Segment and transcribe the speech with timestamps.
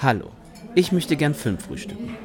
[0.00, 0.30] Hallo,
[0.76, 2.16] ich möchte gern Film frühstücken.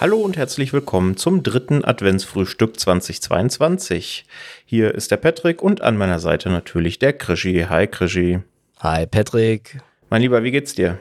[0.00, 4.24] Hallo und herzlich willkommen zum dritten Adventsfrühstück 2022.
[4.64, 7.66] Hier ist der Patrick und an meiner Seite natürlich der Krischi.
[7.68, 8.40] Hi Krischi.
[8.80, 9.80] Hi Patrick.
[10.10, 10.98] Mein Lieber, wie geht's dir?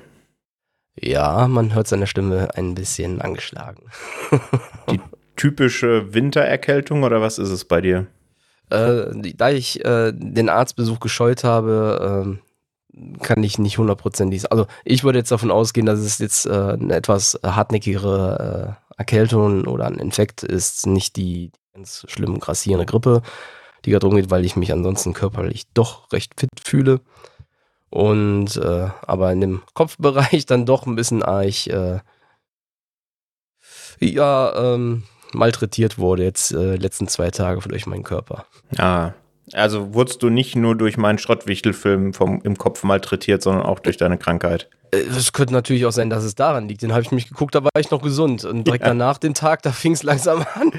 [0.99, 3.83] Ja, man hört seine Stimme ein bisschen angeschlagen.
[4.91, 4.99] Die
[5.35, 8.07] typische Wintererkältung oder was ist es bei dir?
[8.69, 14.51] Äh, da ich äh, den Arztbesuch gescheut habe, äh, kann ich nicht hundertprozentig.
[14.51, 19.65] Also ich würde jetzt davon ausgehen, dass es jetzt äh, eine etwas hartnäckigere äh, Erkältung
[19.67, 23.21] oder ein Infekt ist, nicht die ganz schlimm grassierende Grippe,
[23.85, 27.01] die gerade rumgeht, weil ich mich ansonsten körperlich doch recht fit fühle.
[27.89, 31.99] Und äh, aber in dem Kopfbereich dann doch ein bisschen arg äh,
[33.99, 38.45] ja, ähm, malträtiert wurde jetzt äh, letzten zwei Tage durch meinen Körper.
[38.77, 39.13] Ah,
[39.53, 43.97] also wurdest du nicht nur durch meinen Schrottwichtelfilm vom, im Kopf malträtiert, sondern auch durch
[43.97, 44.69] deine Krankheit?
[44.91, 46.81] Äh, es könnte natürlich auch sein, dass es daran liegt.
[46.81, 48.45] Den habe ich mich geguckt, da war ich noch gesund.
[48.45, 48.89] Und direkt ja.
[48.89, 50.71] danach den Tag, da fing es langsam an.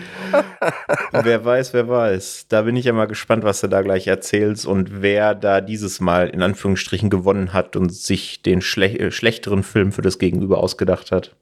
[1.24, 2.46] wer weiß, wer weiß.
[2.48, 6.00] Da bin ich ja mal gespannt, was du da gleich erzählst und wer da dieses
[6.00, 10.58] Mal in Anführungsstrichen gewonnen hat und sich den schle äh, schlechteren Film für das Gegenüber
[10.58, 11.34] ausgedacht hat.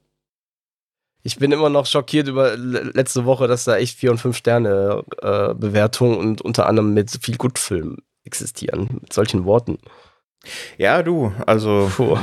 [1.27, 5.03] Ich bin immer noch schockiert über letzte Woche, dass da echt vier und fünf Sterne
[5.21, 8.99] äh, Bewertungen und unter anderem mit viel Gutfilm existieren.
[9.01, 9.77] Mit solchen Worten.
[10.77, 11.91] Ja, du, also.
[11.93, 12.17] Puh.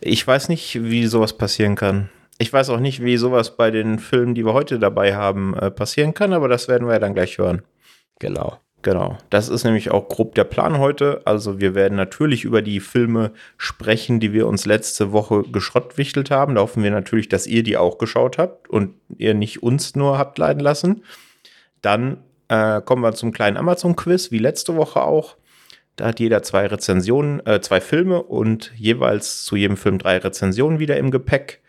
[0.00, 2.08] Ich weiß nicht, wie sowas passieren kann.
[2.38, 5.70] Ich weiß auch nicht, wie sowas bei den Filmen, die wir heute dabei haben, äh,
[5.70, 7.60] passieren kann, aber das werden wir ja dann gleich hören.
[8.18, 8.58] Genau.
[8.82, 9.18] Genau.
[9.28, 11.22] Das ist nämlich auch grob der Plan heute.
[11.24, 16.54] Also wir werden natürlich über die Filme sprechen, die wir uns letzte Woche geschrottwichtelt haben.
[16.54, 20.16] Da hoffen wir natürlich, dass ihr die auch geschaut habt und ihr nicht uns nur
[20.16, 21.02] habt leiden lassen.
[21.82, 22.18] Dann
[22.48, 25.36] äh, kommen wir zum kleinen Amazon-Quiz, wie letzte Woche auch.
[25.96, 30.78] Da hat jeder zwei Rezensionen, äh, zwei Filme und jeweils zu jedem Film drei Rezensionen
[30.78, 31.60] wieder im Gepäck.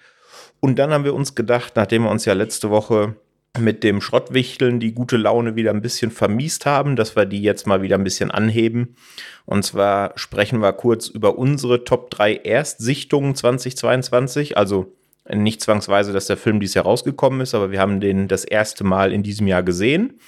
[0.59, 3.15] Und dann haben wir uns gedacht, nachdem wir uns ja letzte Woche
[3.57, 7.65] mit dem Schrottwichteln die gute Laune wieder ein bisschen vermiest haben, dass wir die jetzt
[7.65, 8.95] mal wieder ein bisschen anheben.
[9.45, 14.57] Und zwar sprechen wir kurz über unsere Top 3 Erstsichtungen 2022.
[14.57, 14.93] Also
[15.27, 18.83] nicht zwangsweise, dass der Film dieses Jahr rausgekommen ist, aber wir haben den das erste
[18.83, 20.19] Mal in diesem Jahr gesehen.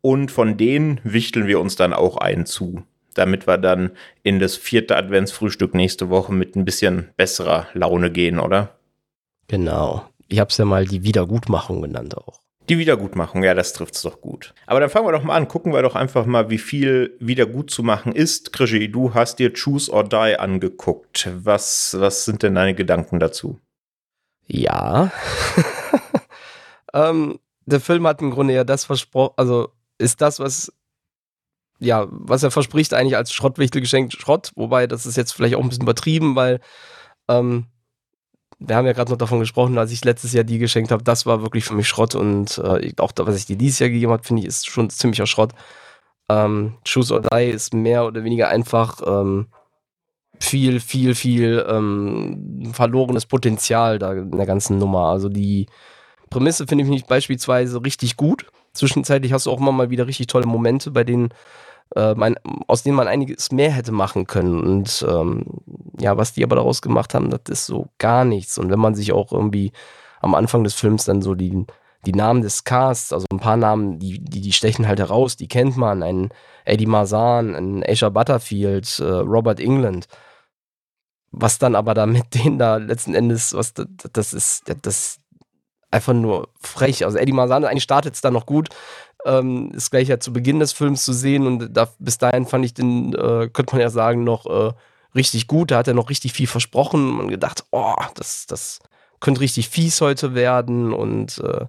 [0.00, 2.82] Und von denen wichteln wir uns dann auch einen zu
[3.18, 3.90] damit wir dann
[4.22, 8.78] in das vierte Adventsfrühstück nächste Woche mit ein bisschen besserer Laune gehen, oder?
[9.48, 10.08] Genau.
[10.28, 12.40] Ich habe es ja mal die Wiedergutmachung genannt auch.
[12.68, 14.52] Die Wiedergutmachung, ja, das trifft es doch gut.
[14.66, 15.48] Aber dann fangen wir doch mal an.
[15.48, 18.52] Gucken wir doch einfach mal, wie viel wiedergut zu machen ist.
[18.52, 21.30] Krischi, du hast dir Choose or Die angeguckt.
[21.42, 23.58] Was, was sind denn deine Gedanken dazu?
[24.46, 25.10] Ja.
[26.94, 29.68] ähm, der Film hat im Grunde ja das versprochen, also
[29.98, 30.72] ist das, was
[31.80, 35.62] ja, was er verspricht, eigentlich als Schrottwichtel geschenkt Schrott, wobei das ist jetzt vielleicht auch
[35.62, 36.60] ein bisschen übertrieben, weil
[37.28, 37.66] ähm,
[38.58, 41.26] wir haben ja gerade noch davon gesprochen, als ich letztes Jahr die geschenkt habe, das
[41.26, 44.24] war wirklich für mich Schrott und äh, auch was ich dir dieses Jahr gegeben habe,
[44.24, 45.52] finde ich, ist schon ziemlicher Schrott.
[46.28, 49.46] Ähm, Choose or Die ist mehr oder weniger einfach ähm,
[50.40, 55.06] viel, viel, viel ähm, verlorenes Potenzial da in der ganzen Nummer.
[55.06, 55.66] Also die
[56.30, 58.46] Prämisse finde ich beispielsweise richtig gut.
[58.72, 61.30] Zwischenzeitlich hast du auch immer mal wieder richtig tolle Momente, bei denen
[61.96, 64.60] äh, mein, aus denen man einiges mehr hätte machen können.
[64.60, 65.44] Und ähm,
[66.00, 68.58] ja, was die aber daraus gemacht haben, das ist so gar nichts.
[68.58, 69.72] Und wenn man sich auch irgendwie
[70.20, 71.64] am Anfang des Films dann so die,
[72.06, 75.48] die Namen des Casts, also ein paar Namen, die, die, die stechen halt heraus, die
[75.48, 76.02] kennt man.
[76.02, 76.30] Ein
[76.64, 80.06] Eddie Marzan, ein Asia Butterfield, äh, Robert England.
[81.30, 85.18] Was dann aber da mit denen da letzten Endes, was das, das ist, das
[85.90, 87.04] einfach nur frech.
[87.04, 88.68] Also Eddie Marzan eigentlich startet es dann noch gut,
[89.24, 92.64] ähm, ist gleich ja zu Beginn des Films zu sehen und da, bis dahin fand
[92.64, 94.72] ich den, äh, könnte man ja sagen, noch äh,
[95.14, 95.70] richtig gut.
[95.70, 98.80] Da hat er noch richtig viel versprochen und gedacht, oh, das, das
[99.20, 101.66] könnte richtig fies heute werden und äh,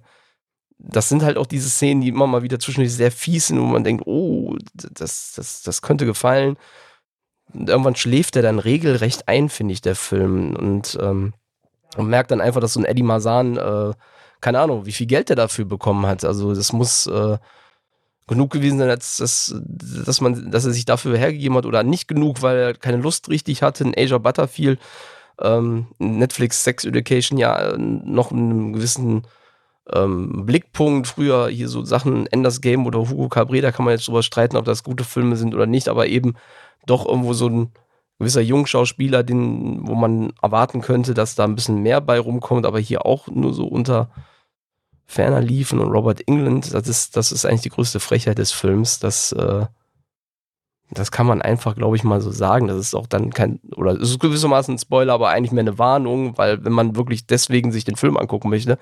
[0.82, 3.64] das sind halt auch diese Szenen, die immer mal wieder zwischendurch sehr fies sind, wo
[3.64, 6.56] man denkt, oh, das, das, das könnte gefallen.
[7.52, 10.56] Und irgendwann schläft er dann regelrecht ein, finde ich, der Film.
[10.56, 11.34] Und ähm,
[11.96, 13.92] man merkt dann einfach, dass so ein Eddie Masan äh,
[14.40, 16.24] keine Ahnung, wie viel Geld der dafür bekommen hat.
[16.24, 17.38] Also das muss äh,
[18.26, 22.08] genug gewesen sein, als dass, dass, man, dass er sich dafür hergegeben hat oder nicht
[22.08, 23.84] genug, weil er keine Lust richtig hatte.
[23.84, 24.78] In Asia Butterfield,
[25.40, 29.26] ähm, Netflix Sex Education ja noch einen gewissen
[29.92, 31.08] ähm, Blickpunkt.
[31.08, 34.56] Früher hier so Sachen, Enders Game oder Hugo Cabré, da kann man jetzt drüber streiten,
[34.56, 36.34] ob das gute Filme sind oder nicht, aber eben
[36.86, 37.72] doch irgendwo so ein
[38.20, 42.78] gewisser Jungschauspieler, den, wo man erwarten könnte, dass da ein bisschen mehr bei rumkommt, aber
[42.78, 44.10] hier auch nur so unter
[45.10, 49.00] ferner liefen und Robert England, das ist, das ist eigentlich die größte Frechheit des Films,
[49.00, 49.66] dass äh,
[50.92, 52.68] das kann man einfach, glaube ich, mal so sagen.
[52.68, 55.78] Das ist auch dann kein, oder es ist gewissermaßen ein Spoiler, aber eigentlich mehr eine
[55.78, 58.78] Warnung, weil wenn man wirklich deswegen sich den Film angucken möchte,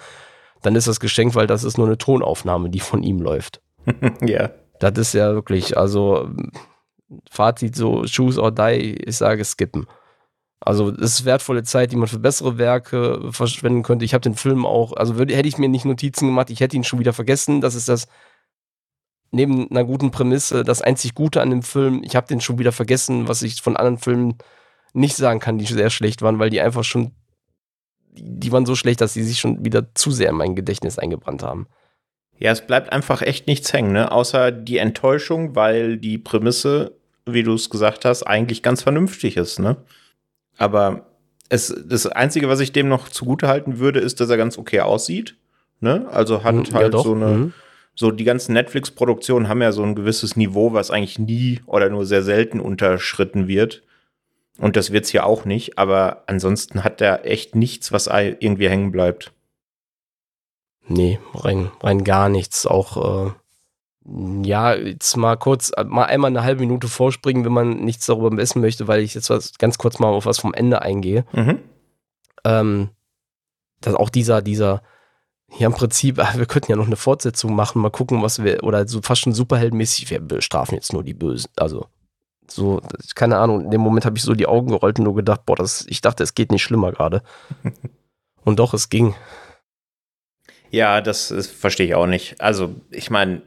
[0.60, 3.62] dann ist das Geschenk, weil das ist nur eine Tonaufnahme, die von ihm läuft.
[4.20, 4.50] ja.
[4.80, 6.28] Das ist ja wirklich, also
[7.30, 9.86] Fazit so, choose or die, ich sage skippen.
[10.60, 14.04] Also es ist wertvolle Zeit, die man für bessere Werke verschwenden könnte.
[14.04, 16.76] Ich habe den Film auch, also würde, hätte ich mir nicht Notizen gemacht, ich hätte
[16.76, 17.60] ihn schon wieder vergessen.
[17.60, 18.08] Das ist das
[19.30, 22.02] neben einer guten Prämisse das einzig Gute an dem Film.
[22.02, 24.38] Ich habe den schon wieder vergessen, was ich von anderen Filmen
[24.94, 27.12] nicht sagen kann, die sehr schlecht waren, weil die einfach schon,
[28.10, 31.42] die waren so schlecht, dass sie sich schon wieder zu sehr in mein Gedächtnis eingebrannt
[31.42, 31.68] haben.
[32.38, 34.12] Ja, es bleibt einfach echt nichts hängen, ne?
[34.12, 36.96] Außer die Enttäuschung, weil die Prämisse,
[37.26, 39.76] wie du es gesagt hast, eigentlich ganz vernünftig ist, ne?
[40.58, 41.06] Aber
[41.48, 44.80] es, das Einzige, was ich dem noch zugute halten würde, ist, dass er ganz okay
[44.80, 45.36] aussieht.
[45.80, 46.06] Ne?
[46.10, 47.54] Also hat ja, halt so eine, mhm
[47.98, 52.06] so die ganzen Netflix-Produktionen haben ja so ein gewisses Niveau, was eigentlich nie oder nur
[52.06, 53.82] sehr selten unterschritten wird.
[54.56, 55.78] Und das wird's hier auch nicht.
[55.78, 59.32] Aber ansonsten hat er echt nichts, was irgendwie hängen bleibt.
[60.86, 62.68] Nee, rein, rein gar nichts.
[62.68, 63.30] Auch, äh,
[64.42, 68.60] ja, jetzt mal kurz, mal einmal eine halbe Minute vorspringen, wenn man nichts darüber messen
[68.60, 71.24] möchte, weil ich jetzt was, ganz kurz mal auf was vom Ende eingehe.
[71.32, 71.58] Mhm.
[72.44, 72.90] Ähm,
[73.80, 74.82] dass auch dieser, dieser,
[75.58, 78.88] ja, im Prinzip, wir könnten ja noch eine Fortsetzung machen, mal gucken, was wir, oder
[78.88, 81.50] so fast schon superheldenmäßig, wir bestrafen jetzt nur die Bösen.
[81.56, 81.86] Also,
[82.50, 82.80] so,
[83.14, 85.56] keine Ahnung, in dem Moment habe ich so die Augen gerollt und nur gedacht, boah,
[85.56, 87.22] das, ich dachte, es geht nicht schlimmer gerade.
[88.44, 89.14] und doch, es ging.
[90.70, 92.40] Ja, das, das verstehe ich auch nicht.
[92.40, 93.42] Also, ich meine,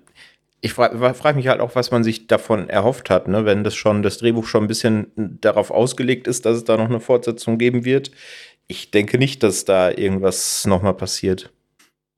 [0.62, 3.46] ich frage frag mich halt auch, was man sich davon erhofft hat, ne?
[3.46, 6.86] wenn das schon, das Drehbuch schon ein bisschen darauf ausgelegt ist, dass es da noch
[6.86, 8.12] eine Fortsetzung geben wird.
[8.68, 11.52] Ich denke nicht, dass da irgendwas nochmal passiert.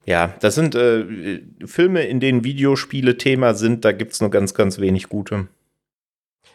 [0.05, 4.53] Ja, das sind äh, Filme, in denen Videospiele Thema sind, da gibt es nur ganz,
[4.53, 5.47] ganz wenig gute.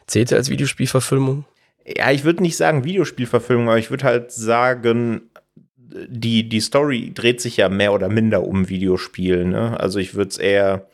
[0.07, 1.47] Zählt er als Videospielverfilmung?
[1.87, 5.31] Ja, ich würde nicht sagen Videospielverfilmung, aber ich würde halt sagen,
[5.77, 9.47] die, die Story dreht sich ja mehr oder minder um Videospiele.
[9.47, 9.81] Ne?
[9.81, 10.87] Also ich würde es eher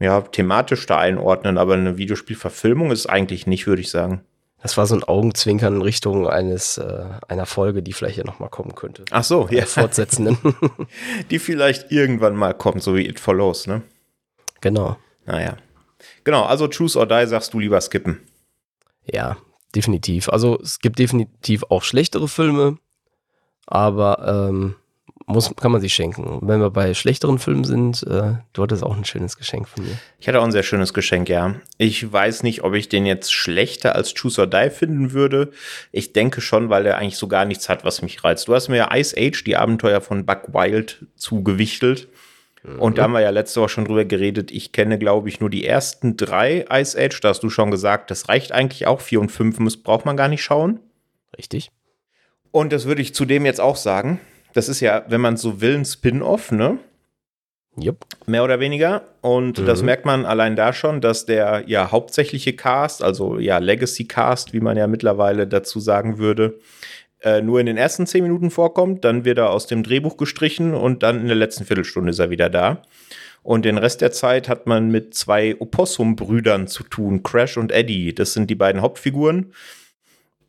[0.00, 4.22] ja, thematisch da einordnen, aber eine Videospielverfilmung ist eigentlich nicht, würde ich sagen.
[4.62, 8.40] Das war so ein Augenzwinkern in Richtung eines äh, einer Folge, die vielleicht ja noch
[8.40, 9.04] mal kommen könnte.
[9.10, 9.64] Ach so, ja.
[9.64, 10.38] Fortsetzenden.
[11.30, 13.82] die vielleicht irgendwann mal kommt, so wie It Follows, ne?
[14.60, 14.96] Genau.
[15.24, 15.56] Naja.
[16.24, 18.20] Genau, also Choose or Die sagst du lieber skippen.
[19.04, 19.38] Ja,
[19.74, 20.28] definitiv.
[20.28, 22.78] Also es gibt definitiv auch schlechtere Filme,
[23.66, 24.76] aber ähm,
[25.30, 26.38] muss, kann man sich schenken.
[26.42, 29.98] wenn wir bei schlechteren Filmen sind, äh, du hattest auch ein schönes Geschenk von mir.
[30.18, 31.56] Ich hatte auch ein sehr schönes Geschenk, ja.
[31.78, 35.50] Ich weiß nicht, ob ich den jetzt schlechter als Choose or Die finden würde.
[35.92, 38.48] Ich denke schon, weil er eigentlich so gar nichts hat, was mich reizt.
[38.48, 42.08] Du hast mir ja Ice Age, die Abenteuer von Buck Wild, zugewichtelt.
[42.62, 42.78] Mhm.
[42.78, 44.50] Und da haben wir ja letzte Woche schon drüber geredet.
[44.50, 47.20] Ich kenne, glaube ich, nur die ersten drei Ice Age.
[47.20, 49.00] Da hast du schon gesagt, das reicht eigentlich auch.
[49.00, 50.80] Vier und fünf muss, braucht man gar nicht schauen.
[51.36, 51.70] Richtig.
[52.52, 54.20] Und das würde ich zudem jetzt auch sagen.
[54.52, 56.78] Das ist ja, wenn man so will, ein Spin-off, ne?
[57.78, 58.04] Yep.
[58.26, 59.02] Mehr oder weniger.
[59.20, 59.66] Und mhm.
[59.66, 64.52] das merkt man allein da schon, dass der ja hauptsächliche Cast, also ja Legacy Cast,
[64.52, 66.58] wie man ja mittlerweile dazu sagen würde,
[67.22, 69.04] äh, nur in den ersten zehn Minuten vorkommt.
[69.04, 72.30] Dann wird er aus dem Drehbuch gestrichen und dann in der letzten Viertelstunde ist er
[72.30, 72.82] wieder da.
[73.42, 78.14] Und den Rest der Zeit hat man mit zwei Opossum-Brüdern zu tun, Crash und Eddie.
[78.14, 79.52] Das sind die beiden Hauptfiguren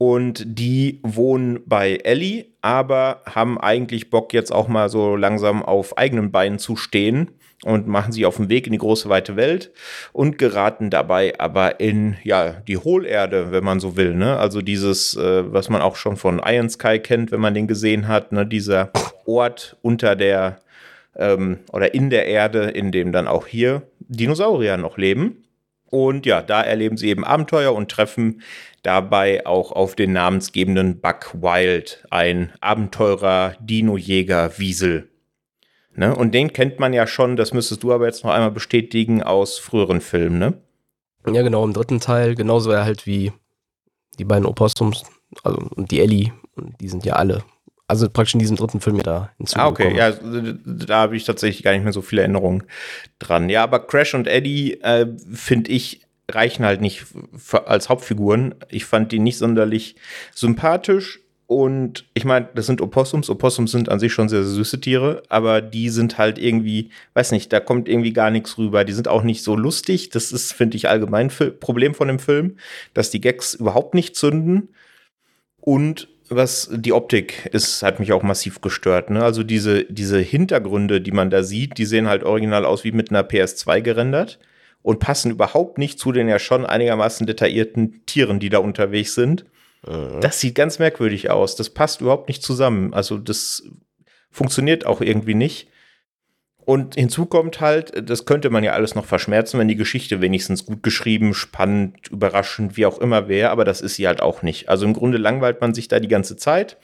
[0.02, 5.96] und die wohnen bei Ellie, aber haben eigentlich Bock jetzt auch mal so langsam auf
[5.96, 7.30] eigenen Beinen zu stehen
[7.66, 9.72] und machen sich auf den Weg in die große weite Welt
[10.12, 14.40] und geraten dabei aber in ja die Hohlerde, wenn man so will, ne?
[14.40, 18.08] Also dieses, äh, was man auch schon von Iron Sky kennt, wenn man den gesehen
[18.08, 18.48] hat, ne?
[18.48, 18.90] Dieser
[19.28, 20.62] Ort unter der
[21.16, 25.44] ähm, oder in der Erde, in dem dann auch hier Dinosaurier noch leben.
[25.92, 28.42] Und ja, da erleben sie eben Abenteuer und treffen
[28.82, 35.10] dabei auch auf den namensgebenden Buck Wild, ein Abenteurer, Dino-Jäger, Wiesel.
[35.94, 36.16] Ne?
[36.16, 39.60] Und den kennt man ja schon, das müsstest du aber jetzt noch einmal bestätigen, aus
[39.60, 40.54] früheren Filmen, ne?
[41.28, 43.34] Ja, genau, im dritten Teil, genauso er halt wie
[44.18, 45.04] die beiden Opossums,
[45.44, 46.32] also und die Ellie,
[46.80, 47.44] die sind ja alle,
[47.92, 49.68] also praktisch in diesem dritten Film ja da hinzugekommen.
[49.68, 52.64] Ah, okay, ja, da habe ich tatsächlich gar nicht mehr so viele Erinnerungen
[53.20, 53.50] dran.
[53.50, 57.06] Ja, aber Crash und Eddie äh, finde ich reichen halt nicht
[57.36, 58.56] für, als Hauptfiguren.
[58.70, 59.98] Ich fand die nicht sonderlich
[60.34, 61.20] sympathisch.
[61.48, 63.30] Und ich meine, das sind Opossums.
[63.30, 67.34] Opossums sind an sich schon sehr, sehr süße Tiere, aber die sind halt irgendwie, weiß
[67.34, 68.86] nicht, da kommt irgendwie gar nichts rüber.
[68.86, 70.12] Die sind auch nicht so lustig.
[70.12, 71.30] Das ist, finde ich, allgemein
[71.60, 72.56] Problem von dem Film,
[72.94, 74.70] dass die Gags überhaupt nicht zünden.
[75.60, 79.10] Und was die Optik ist, hat mich auch massiv gestört.
[79.10, 79.24] Ne?
[79.24, 83.10] Also diese, diese Hintergründe, die man da sieht, die sehen halt original aus wie mit
[83.10, 84.40] einer PS2 gerendert
[84.82, 89.46] und passen überhaupt nicht zu den ja schon einigermaßen detaillierten Tieren, die da unterwegs sind.
[89.86, 90.22] Mhm.
[90.22, 91.56] Das sieht ganz merkwürdig aus.
[91.56, 92.94] Das passt überhaupt nicht zusammen.
[92.94, 93.64] Also das
[94.30, 95.68] funktioniert auch irgendwie nicht.
[96.64, 100.66] Und hinzu kommt halt, das könnte man ja alles noch verschmerzen, wenn die Geschichte wenigstens
[100.66, 104.70] gut geschrieben, spannend, überraschend, wie auch immer wäre, aber das ist sie halt auch nicht.
[104.70, 106.78] Also im Grunde langweilt man sich da die ganze Zeit.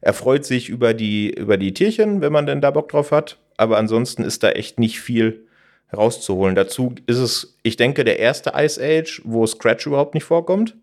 [0.00, 3.38] Er freut sich über die, über die Tierchen, wenn man denn da Bock drauf hat.
[3.56, 5.46] Aber ansonsten ist da echt nicht viel
[5.96, 6.54] rauszuholen.
[6.54, 10.76] Dazu ist es, ich denke, der erste Ice Age, wo Scratch überhaupt nicht vorkommt.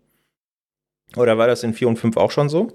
[1.16, 2.68] Oder war das in 4 und 5 auch schon so?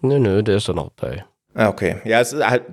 [0.00, 1.24] Nö, nö, der ist dann auch bei.
[1.54, 2.00] Ah, okay.
[2.04, 2.64] Ja, es halt,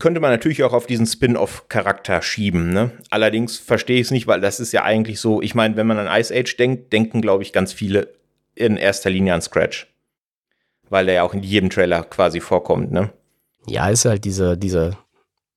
[0.00, 2.72] könnte man natürlich auch auf diesen Spin-off-Charakter schieben.
[2.72, 2.90] Ne?
[3.10, 5.98] Allerdings verstehe ich es nicht, weil das ist ja eigentlich so, ich meine, wenn man
[5.98, 8.08] an Ice Age denkt, denken, glaube ich, ganz viele
[8.56, 9.86] in erster Linie an Scratch.
[10.90, 13.12] Weil der ja auch in jedem Trailer quasi vorkommt, ne?
[13.66, 14.98] Ja, ist halt diese, diese,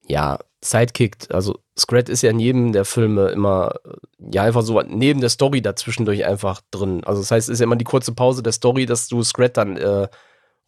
[0.06, 3.76] ja, Sidekick, also Scrat ist ja in jedem der Filme immer,
[4.20, 7.04] ja, einfach so neben der Story dazwischendurch einfach drin.
[7.04, 9.58] Also das heißt, es ist ja immer die kurze Pause der Story, dass du Scrat
[9.58, 10.08] dann äh,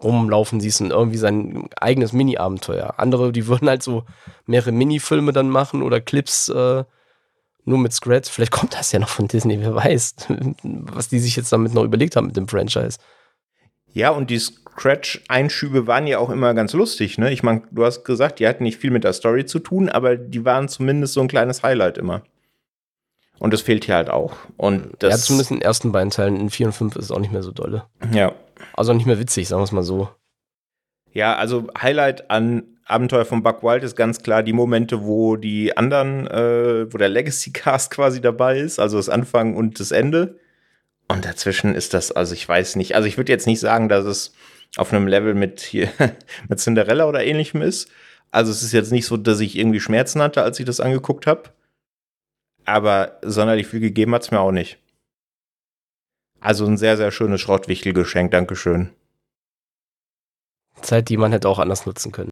[0.02, 2.96] rumlaufen siehst und irgendwie sein eigenes Mini-Abenteuer.
[2.98, 4.06] Andere, die würden halt so
[4.46, 6.84] mehrere Mini-Filme dann machen oder Clips äh,
[7.66, 8.28] nur mit Scrat.
[8.28, 10.16] Vielleicht kommt das ja noch von Disney, wer weiß,
[10.64, 12.98] was die sich jetzt damit noch überlegt haben mit dem Franchise.
[13.92, 17.32] Ja, und die Scratch-Einschübe waren ja auch immer ganz lustig, ne?
[17.32, 20.16] Ich meine, du hast gesagt, die hatten nicht viel mit der Story zu tun, aber
[20.16, 22.22] die waren zumindest so ein kleines Highlight immer.
[23.40, 24.36] Und das fehlt hier halt auch.
[24.58, 27.12] Und das ja, zumindest in den ersten beiden Teilen, in 4 und 5 ist es
[27.12, 27.86] auch nicht mehr so dolle.
[28.14, 28.34] Ja.
[28.74, 30.10] Also nicht mehr witzig, sagen wir es mal so.
[31.12, 35.78] Ja, also Highlight an Abenteuer von Buck Wild ist ganz klar die Momente, wo die
[35.78, 40.40] anderen, äh, wo der Legacy Cast quasi dabei ist, also das Anfang und das Ende.
[41.08, 44.06] Und dazwischen ist das, also ich weiß nicht, also ich würde jetzt nicht sagen, dass
[44.06, 44.34] es
[44.78, 45.90] auf einem Level mit hier,
[46.50, 47.90] mit Cinderella oder ähnlichem ist.
[48.32, 51.26] Also es ist jetzt nicht so, dass ich irgendwie Schmerzen hatte, als ich das angeguckt
[51.26, 51.50] habe.
[52.66, 54.78] Aber sonderlich viel gegeben hat es mir auch nicht.
[56.42, 58.92] Also ein sehr, sehr schönes Schrottwichtelgeschenk, Dankeschön.
[60.82, 62.30] Zeit, die man hätte auch anders nutzen können.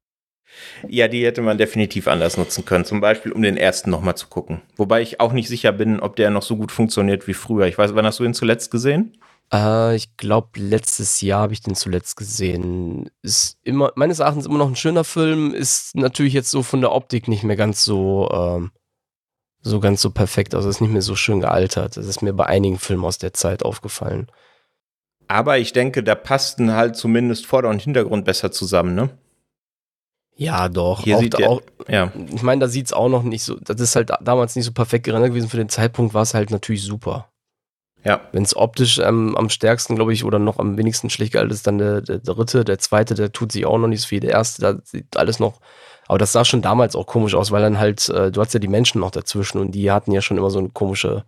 [0.88, 2.86] Ja, die hätte man definitiv anders nutzen können.
[2.86, 4.62] Zum Beispiel, um den ersten nochmal zu gucken.
[4.76, 7.68] Wobei ich auch nicht sicher bin, ob der noch so gut funktioniert wie früher.
[7.68, 9.18] Ich weiß, wann hast du ihn zuletzt gesehen?
[9.54, 13.10] Äh, ich glaube, letztes Jahr habe ich den zuletzt gesehen.
[13.22, 15.54] Ist immer, meines Erachtens immer noch ein schöner Film.
[15.54, 18.72] Ist natürlich jetzt so von der Optik nicht mehr ganz so, ähm,
[19.69, 20.55] so ganz so perfekt.
[20.55, 21.97] Also ist nicht mehr so schön gealtert.
[21.97, 24.27] Das ist mir bei einigen Filmen aus der Zeit aufgefallen.
[25.27, 29.09] Aber ich denke, da passten halt zumindest Vorder- und Hintergrund besser zusammen, ne?
[30.36, 31.03] Ja, doch.
[31.03, 32.12] Hier auch, sieht der, auch, ja.
[32.33, 34.71] Ich meine, da sieht es auch noch nicht so, das ist halt damals nicht so
[34.71, 35.50] perfekt gerendert gewesen.
[35.50, 37.29] Für den Zeitpunkt war es halt natürlich super.
[38.03, 38.21] Ja.
[38.31, 41.67] Wenn es optisch ähm, am stärksten, glaube ich, oder noch am wenigsten schlecht gealtert ist,
[41.67, 44.19] dann der, der, dritte, der zweite, der tut sich auch noch nicht so viel.
[44.19, 45.59] Der erste, da sieht alles noch,
[46.08, 48.60] aber das sah schon damals auch komisch aus, weil dann halt, äh, du hast ja
[48.60, 51.26] die Menschen noch dazwischen und die hatten ja schon immer so eine komische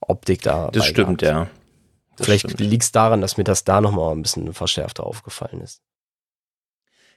[0.00, 0.70] Optik da.
[0.72, 1.22] Das stimmt, gehabt.
[1.22, 1.50] ja.
[2.16, 5.82] Das Vielleicht liegt es daran, dass mir das da nochmal ein bisschen verschärfter aufgefallen ist.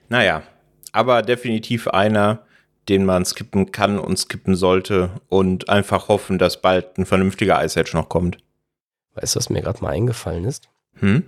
[0.08, 0.42] Naja,
[0.92, 2.46] aber definitiv einer,
[2.88, 7.80] den man skippen kann und skippen sollte und einfach hoffen, dass bald ein vernünftiger Ice
[7.80, 8.38] Age noch kommt.
[9.14, 10.68] Weißt du, was mir gerade mal eingefallen ist?
[10.94, 11.24] Hm?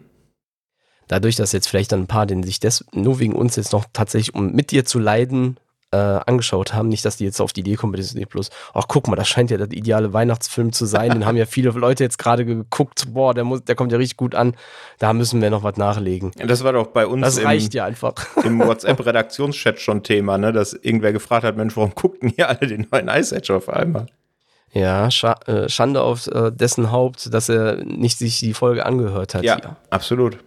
[1.09, 3.85] Dadurch, dass jetzt vielleicht dann ein paar, die sich das nur wegen uns jetzt noch
[3.93, 5.57] tatsächlich, um mit dir zu leiden,
[5.93, 6.89] äh, angeschaut haben.
[6.89, 8.51] Nicht, dass die jetzt auf die Idee kommen bei Disney Plus.
[8.75, 11.11] Ach, guck mal, das scheint ja der ideale Weihnachtsfilm zu sein.
[11.11, 13.13] Den haben ja viele Leute jetzt gerade geguckt.
[13.13, 14.55] Boah, der, muss, der kommt ja richtig gut an.
[14.99, 16.33] Da müssen wir noch was nachlegen.
[16.45, 17.23] Das war doch bei uns.
[17.23, 18.15] Das reicht im, ja einfach.
[18.45, 20.53] Im WhatsApp-Redaktionschat schon Thema, ne?
[20.53, 24.07] dass irgendwer gefragt hat: Mensch, warum guckten hier alle den neuen Ice Age auf einmal?
[24.73, 29.45] Ja, äh, Schande auf äh, dessen Haupt, dass er nicht sich die Folge angehört hat.
[29.45, 29.77] Ja, hier.
[29.89, 30.39] absolut.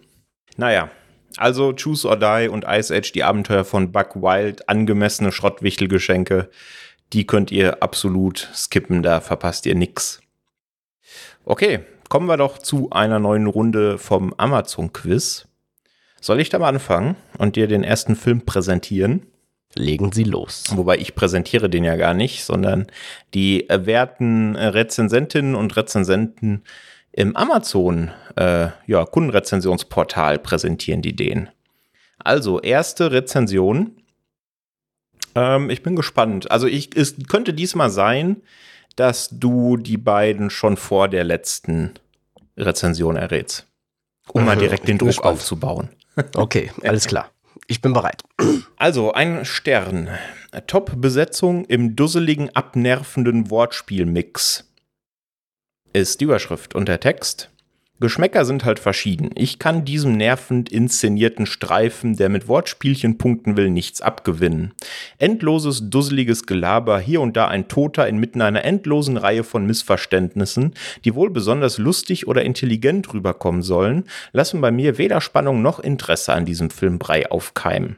[0.57, 0.89] Naja,
[1.37, 6.49] also Choose or Die und Ice Age, die Abenteuer von Buck Wild, angemessene Schrottwichtelgeschenke,
[7.13, 10.21] die könnt ihr absolut skippen, da verpasst ihr nix.
[11.45, 11.79] Okay,
[12.09, 15.47] kommen wir doch zu einer neuen Runde vom Amazon-Quiz.
[16.21, 19.25] Soll ich da mal anfangen und dir den ersten Film präsentieren?
[19.75, 20.65] Legen Sie los.
[20.75, 22.87] Wobei ich präsentiere den ja gar nicht, sondern
[23.33, 26.63] die werten Rezensentinnen und Rezensenten
[27.11, 31.49] im Amazon äh, ja, Kundenrezensionsportal präsentieren die den.
[32.19, 33.97] Also erste Rezension.
[35.35, 36.51] Ähm, ich bin gespannt.
[36.51, 38.37] Also ich, es könnte diesmal sein,
[38.95, 41.93] dass du die beiden schon vor der letzten
[42.57, 43.65] Rezension errätst.
[44.31, 45.33] Um mal direkt den Druck gespannt.
[45.33, 45.89] aufzubauen.
[46.35, 47.31] Okay, alles klar.
[47.67, 48.23] Ich bin bereit.
[48.75, 50.09] Also, ein Stern.
[50.67, 54.68] Top-Besetzung im dusseligen, abnervenden Wortspielmix
[55.93, 57.49] ist die Überschrift und der Text.
[58.01, 59.31] Geschmäcker sind halt verschieden.
[59.35, 64.73] Ich kann diesem nervend inszenierten Streifen, der mit Wortspielchen punkten will, nichts abgewinnen.
[65.17, 71.13] Endloses, dusseliges Gelaber, hier und da ein Toter inmitten einer endlosen Reihe von Missverständnissen, die
[71.13, 76.45] wohl besonders lustig oder intelligent rüberkommen sollen, lassen bei mir weder Spannung noch Interesse an
[76.45, 77.97] diesem Filmbrei aufkeimen.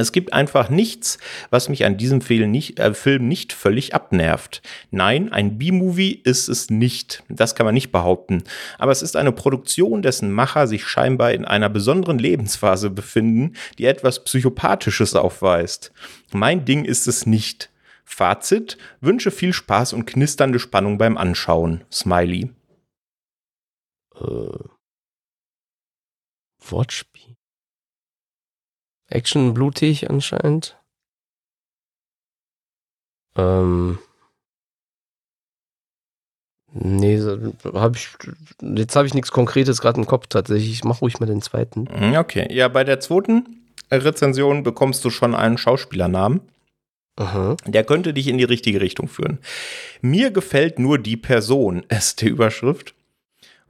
[0.00, 1.18] Es gibt einfach nichts,
[1.50, 4.62] was mich an diesem Film nicht, äh, Film nicht völlig abnervt.
[4.92, 7.24] Nein, ein B-Movie ist es nicht.
[7.28, 8.44] Das kann man nicht behaupten.
[8.78, 13.86] Aber es ist eine Produktion, dessen Macher sich scheinbar in einer besonderen Lebensphase befinden, die
[13.86, 15.92] etwas Psychopathisches aufweist.
[16.32, 17.70] Mein Ding ist es nicht.
[18.04, 21.82] Fazit: Wünsche viel Spaß und knisternde Spannung beim Anschauen.
[21.90, 22.50] Smiley.
[24.14, 24.58] Äh,
[26.60, 27.07] Wortspiel.
[29.08, 30.76] Action blutig anscheinend.
[33.36, 33.98] Ähm.
[36.72, 37.18] Nee,
[37.72, 38.08] hab ich,
[38.60, 40.70] jetzt habe ich nichts Konkretes gerade im Kopf tatsächlich.
[40.70, 41.84] Ich mache ruhig mal den zweiten.
[41.84, 46.40] Mm, okay, ja, bei der zweiten Rezension bekommst du schon einen Schauspielernamen.
[47.16, 47.56] Aha.
[47.66, 49.38] Der könnte dich in die richtige Richtung führen.
[50.02, 52.94] Mir gefällt nur die Person, ist die Überschrift.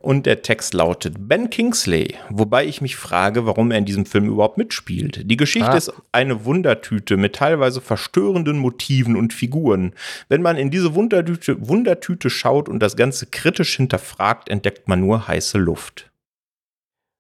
[0.01, 4.27] Und der Text lautet Ben Kingsley, wobei ich mich frage, warum er in diesem Film
[4.29, 5.29] überhaupt mitspielt.
[5.29, 5.77] Die Geschichte Ah.
[5.77, 9.93] ist eine Wundertüte mit teilweise verstörenden Motiven und Figuren.
[10.29, 15.27] Wenn man in diese Wundertüte, Wundertüte schaut und das Ganze kritisch hinterfragt, entdeckt man nur
[15.27, 16.11] heiße Luft.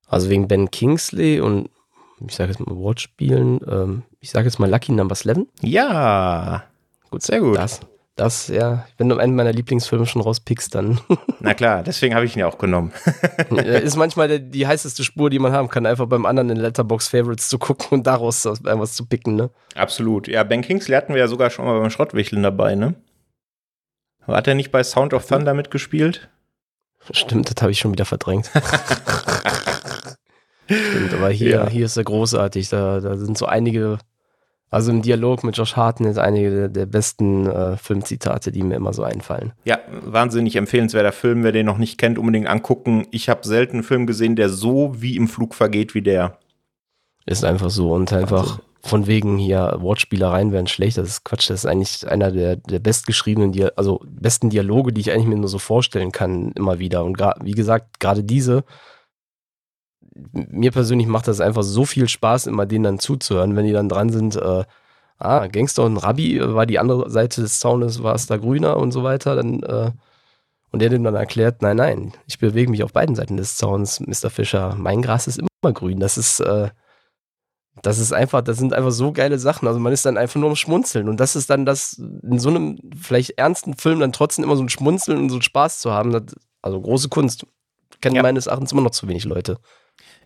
[0.07, 1.71] Also wegen Ben Kingsley und
[2.27, 5.47] ich sage jetzt mal Wortspielen, ähm, ich sage jetzt mal Lucky Number 11.
[5.63, 6.65] Ja,
[7.11, 7.57] Gut, sehr gut.
[7.57, 7.81] Das,
[8.19, 11.01] das, ja, wenn du einen meiner Lieblingsfilme schon rauspickst, dann
[11.41, 12.93] Na klar, deswegen habe ich ihn ja auch genommen.
[13.51, 16.57] äh, ist manchmal der, die heißeste Spur, die man haben kann, einfach beim anderen in
[16.57, 19.51] Letterbox Favorites zu gucken und daraus das- irgendwas zu picken, ne?
[19.75, 20.29] Absolut.
[20.29, 22.95] Ja, Ben Kingsley hatten wir ja sogar schon mal beim Schrottwichteln dabei, ne?
[24.27, 26.29] Hat er nicht bei Sound of Thunder mitgespielt?
[27.13, 28.51] Stimmt, das habe ich schon wieder verdrängt.
[30.67, 31.69] Stimmt, aber hier, Ja.
[31.71, 32.69] hier ist er großartig.
[32.69, 33.99] Da, da sind so einige,
[34.71, 38.93] also im Dialog mit Josh Hartnett, einige der, der besten äh, Filmzitate, die mir immer
[38.93, 39.53] so einfallen.
[39.65, 41.43] Ja, wahnsinnig empfehlenswerter Film.
[41.43, 43.07] Wer den noch nicht kennt, unbedingt angucken.
[43.11, 46.39] Ich habe selten einen Film gesehen, der so wie im Flug vergeht wie der.
[47.25, 50.99] Ist einfach so und einfach von wegen hier Wortspielereien wären schlecht.
[50.99, 51.51] Das ist Quatsch.
[51.51, 55.37] Das ist eigentlich einer der, der bestgeschriebenen, Dia also besten Dialoge, die ich eigentlich mir
[55.37, 57.05] nur so vorstellen kann, immer wieder.
[57.05, 58.65] Und wie gesagt, gerade diese,
[60.33, 63.89] mir persönlich macht das einfach so viel Spaß, immer denen dann zuzuhören, wenn die dann
[63.89, 64.65] dran sind, äh,
[65.19, 68.93] ah, Gangster und Rabbi war die andere Seite des Zaunes, war es da grüner und
[68.93, 69.91] so weiter, dann, äh,
[70.71, 74.01] und der dem dann erklärt, nein, nein, ich bewege mich auf beiden Seiten des Zauns,
[74.01, 74.31] Mr.
[74.31, 76.71] Fischer, mein Gras ist immer grün, das ist, äh,
[77.83, 79.69] das ist einfach, das sind einfach so geile Sachen.
[79.69, 81.09] Also man ist dann einfach nur am Schmunzeln.
[81.09, 84.63] Und das ist dann das, in so einem vielleicht ernsten Film dann trotzdem immer so
[84.63, 86.13] ein Schmunzeln und so einen Spaß zu haben.
[86.13, 86.25] Das,
[86.63, 87.47] also große Kunst.
[88.01, 88.23] Kennen Ja.
[88.23, 89.59] meines Erachtens immer noch zu wenig Leute.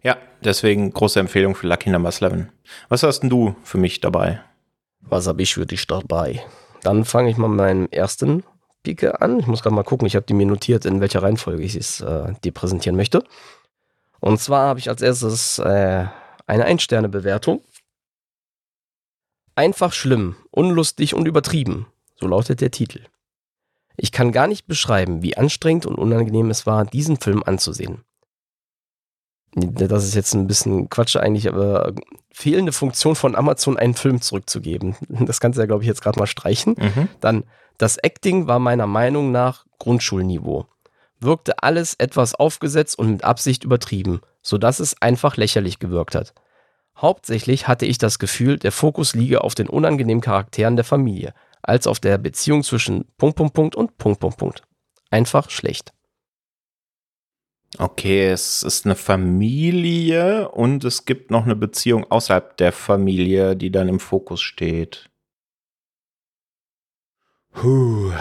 [0.02, 2.46] Ja, deswegen große Empfehlung für Lucky Number 11.
[2.88, 4.42] Was hast denn du für mich dabei?
[5.00, 6.44] Was habe ich für dich dabei?
[6.82, 8.42] Dann fange ich mal mit meinem ersten
[8.82, 9.38] Pike an.
[9.38, 12.00] Ich muss gerade mal gucken, ich habe die mir notiert, in welcher Reihenfolge ich es
[12.00, 13.22] äh, dir präsentieren möchte.
[14.18, 16.06] Und zwar habe ich als erstes äh,
[16.46, 17.62] eine Ein-Sterne-Bewertung.
[19.54, 21.86] Einfach schlimm, unlustig und übertrieben.
[22.16, 23.04] So lautet der Titel.
[23.96, 28.02] Ich kann gar nicht beschreiben, wie anstrengend und unangenehm es war, diesen Film anzusehen.
[29.54, 31.92] Das ist jetzt ein bisschen Quatsch eigentlich, aber
[32.30, 34.96] fehlende Funktion von Amazon, einen Film zurückzugeben.
[35.08, 36.74] Das kannst du ja, glaube ich, jetzt gerade mal streichen.
[36.78, 37.08] Mhm.
[37.20, 37.44] Dann,
[37.78, 40.66] das Acting war meiner Meinung nach Grundschulniveau.
[41.20, 46.32] Wirkte alles etwas aufgesetzt und mit Absicht übertrieben, sodass es einfach lächerlich gewirkt hat.
[46.96, 51.86] Hauptsächlich hatte ich das Gefühl, der Fokus liege auf den unangenehmen Charakteren der Familie, als
[51.86, 54.62] auf der Beziehung zwischen Punkt, Punkt, Punkt und Punkt, Punkt, Punkt.
[55.10, 55.92] Einfach schlecht.
[57.78, 63.70] Okay, es ist eine Familie und es gibt noch eine Beziehung außerhalb der Familie, die
[63.70, 65.08] dann im Fokus steht.
[67.52, 68.12] Puh.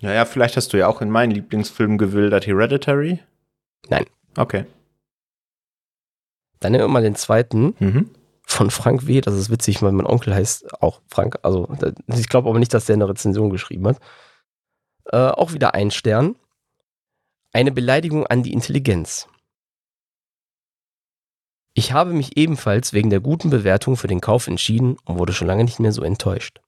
[0.00, 3.20] Naja, vielleicht hast du ja auch in meinen Lieblingsfilm gewildert Hereditary.
[3.88, 4.04] Nein.
[4.36, 4.66] Okay.
[6.60, 8.10] Dann nehmen wir mal den zweiten Mhm.
[8.46, 9.20] von Frank W.
[9.20, 11.38] Das ist witzig, weil mein Onkel heißt auch Frank.
[11.42, 11.68] Also
[12.08, 14.00] ich glaube aber nicht, dass der eine Rezension geschrieben hat.
[15.06, 16.36] Äh, auch wieder ein Stern.
[17.56, 19.28] Eine Beleidigung an die Intelligenz.
[21.72, 25.46] Ich habe mich ebenfalls wegen der guten Bewertung für den Kauf entschieden und wurde schon
[25.46, 26.60] lange nicht mehr so enttäuscht.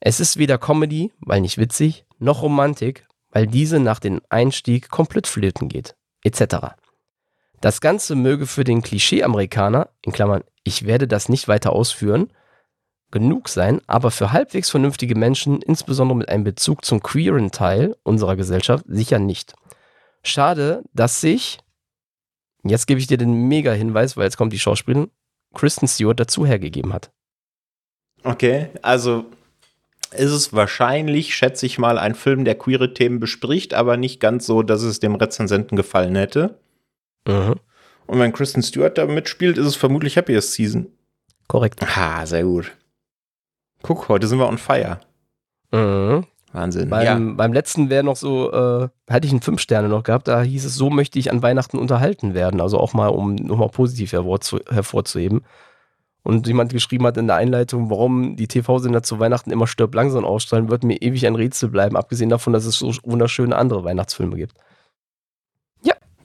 [0.00, 5.28] Es ist weder Comedy, weil nicht witzig, noch Romantik, weil diese nach dem Einstieg komplett
[5.28, 6.74] flöten geht, etc.
[7.60, 12.32] Das Ganze möge für den Klischee-Amerikaner, in Klammern, ich werde das nicht weiter ausführen,
[13.12, 18.34] genug sein, aber für halbwegs vernünftige Menschen, insbesondere mit einem Bezug zum queeren Teil unserer
[18.34, 19.54] Gesellschaft, sicher nicht.
[20.24, 21.58] Schade, dass sich,
[22.64, 25.10] jetzt gebe ich dir den Mega-Hinweis, weil jetzt kommt die Schauspielerin,
[25.54, 27.12] Kristen Stewart dazu hergegeben hat.
[28.24, 29.26] Okay, also
[30.12, 34.46] ist es wahrscheinlich, schätze ich mal, ein Film, der queere Themen bespricht, aber nicht ganz
[34.46, 36.58] so, dass es dem Rezensenten gefallen hätte.
[37.26, 37.56] Mhm.
[38.06, 40.86] Und wenn Kristen Stewart da mitspielt, ist es vermutlich Happiest Season.
[41.48, 41.80] Korrekt.
[41.96, 42.72] Ah, sehr gut.
[43.82, 45.00] Guck, heute sind wir on fire.
[45.70, 46.26] Mhm.
[46.54, 46.88] Wahnsinn.
[46.88, 50.40] Beim, beim letzten wäre noch so, äh, hatte ich einen fünf Sterne noch gehabt, da
[50.42, 52.60] hieß es, so möchte ich an Weihnachten unterhalten werden.
[52.60, 55.44] Also auch mal, um nochmal positiv hervorzu hervorzuheben.
[56.22, 60.24] Und jemand geschrieben hat in der Einleitung, warum die TV-Sender zu Weihnachten immer stirb langsam
[60.24, 64.36] ausstrahlen, wird mir ewig ein Rätsel bleiben, abgesehen davon, dass es so wunderschöne andere Weihnachtsfilme
[64.36, 64.54] gibt.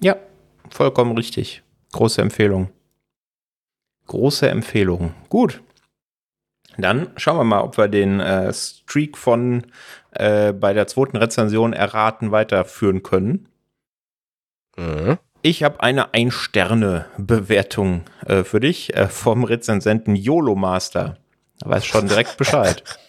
[0.01, 0.15] Ja,
[0.69, 1.63] vollkommen richtig.
[1.91, 2.69] Große Empfehlung.
[4.07, 5.13] Große Empfehlung.
[5.27, 5.61] Gut.
[6.81, 9.65] Dann schauen wir mal, ob wir den äh, Streak von
[10.11, 13.47] äh, bei der zweiten Rezension erraten weiterführen können.
[14.77, 15.17] Mhm.
[15.41, 21.17] Ich habe eine Ein-Sterne-Bewertung äh, für dich äh, vom Rezensenten YOLO Master.
[21.59, 22.83] Da weiß schon direkt Bescheid.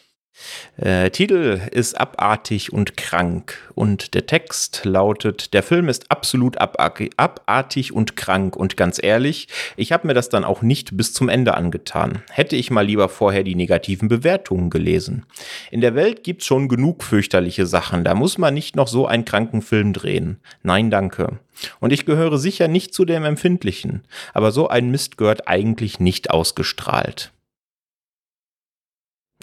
[0.77, 7.93] Äh, Titel ist abartig und krank und der Text lautet, der Film ist absolut abartig
[7.93, 11.55] und krank und ganz ehrlich, ich habe mir das dann auch nicht bis zum Ende
[11.55, 12.23] angetan.
[12.31, 15.27] Hätte ich mal lieber vorher die negativen Bewertungen gelesen.
[15.71, 19.25] In der Welt gibt's schon genug fürchterliche Sachen, da muss man nicht noch so einen
[19.25, 20.41] kranken Film drehen.
[20.63, 21.39] Nein, danke.
[21.79, 26.31] Und ich gehöre sicher nicht zu dem Empfindlichen, aber so ein Mist gehört eigentlich nicht
[26.31, 27.33] ausgestrahlt.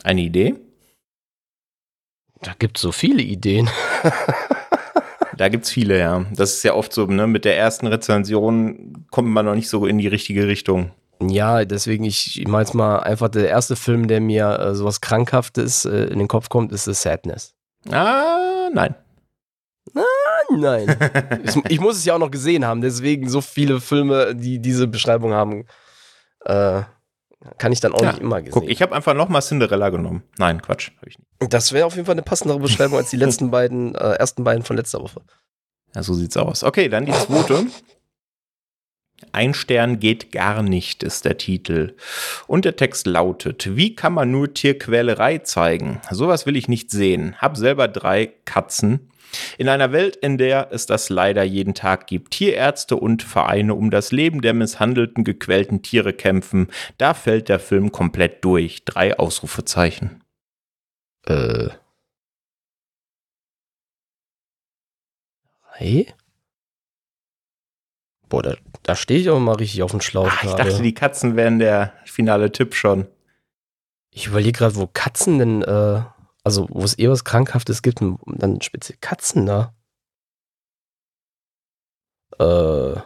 [0.03, 0.55] Eine Idee?
[2.41, 3.69] Da gibt es so viele Ideen.
[5.37, 6.25] Da gibt's viele, ja.
[6.33, 7.27] Das ist ja oft so, ne?
[7.27, 10.91] Mit der ersten Rezension kommt man noch nicht so in die richtige Richtung.
[11.21, 15.01] Ja, deswegen, ich, ich meine jetzt mal einfach, der erste Film, der mir äh, sowas
[15.01, 17.53] Krankhaftes äh, in den Kopf kommt, ist The Sadness.
[17.91, 18.95] Ah, nein.
[20.49, 20.97] Nein.
[21.43, 24.87] ich, ich muss es ja auch noch gesehen haben, deswegen so viele Filme, die diese
[24.87, 25.65] Beschreibung haben,
[26.45, 26.81] äh,
[27.57, 28.51] kann ich dann auch Ja, nicht immer gesehen.
[28.53, 30.23] Guck, ich habe einfach nochmal Cinderella genommen.
[30.37, 30.91] Nein, Quatsch.
[30.99, 31.53] Hab ich nicht.
[31.53, 34.63] das wäre auf jeden Fall eine passendere Beschreibung als die letzten beiden, äh, ersten beiden
[34.63, 35.21] von letzter Woche.
[35.95, 36.63] Ja, so sieht's aus.
[36.63, 37.65] Okay, dann die zweite.
[39.31, 41.95] Ein Stern geht gar nicht, ist der Titel.
[42.45, 46.01] Und der Text lautet, wie kann man nur Tierquälerei zeigen?
[46.11, 47.35] Sowas will ich nicht sehen.
[47.39, 49.11] Hab selber drei Katzen.
[49.57, 53.91] In einer Welt, in der es das leider jeden Tag gibt, Tierärzte und Vereine um
[53.91, 58.85] das Leben der misshandelten, gequälten Tiere kämpfen, da fällt der Film komplett durch.
[58.85, 60.23] Drei Ausrufezeichen.
[61.25, 61.69] Äh.
[65.73, 66.07] Hey?
[68.29, 70.69] Boah, da, da stehe ich aber mal richtig auf dem Schlauch Ach, ich gerade.
[70.69, 73.07] dachte, die Katzen wären der finale Tipp schon.
[74.11, 76.01] Ich überlege gerade, wo Katzen denn, äh,
[76.47, 79.75] also wo es eh was Krankhaftes gibt und dann speziell Katzen da.
[82.39, 83.01] Äh.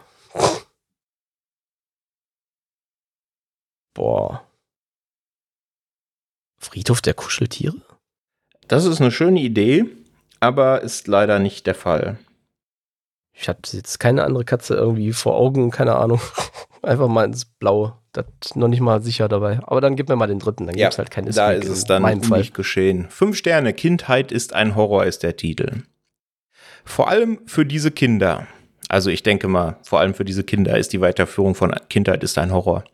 [3.94, 4.46] Boah.
[6.56, 7.74] Friedhof der Kuscheltiere?
[8.68, 9.86] Das ist eine schöne Idee,
[10.38, 12.20] aber ist leider nicht der Fall.
[13.32, 16.20] Ich habe jetzt keine andere Katze irgendwie vor Augen, keine Ahnung.
[16.82, 18.00] Einfach mal ins Blaue.
[18.12, 19.60] Das ist noch nicht mal sicher dabei.
[19.62, 21.84] Aber dann gib mir mal den dritten, dann Ja, gibt's halt keine Da ist es
[21.84, 22.40] dann meinem Fall.
[22.40, 23.06] nicht geschehen.
[23.08, 25.82] Fünf Sterne, Kindheit ist ein Horror ist der Titel.
[26.84, 28.46] Vor allem für diese Kinder.
[28.88, 32.36] Also ich denke mal, vor allem für diese Kinder ist die Weiterführung von Kindheit ist
[32.36, 32.84] ein Horror.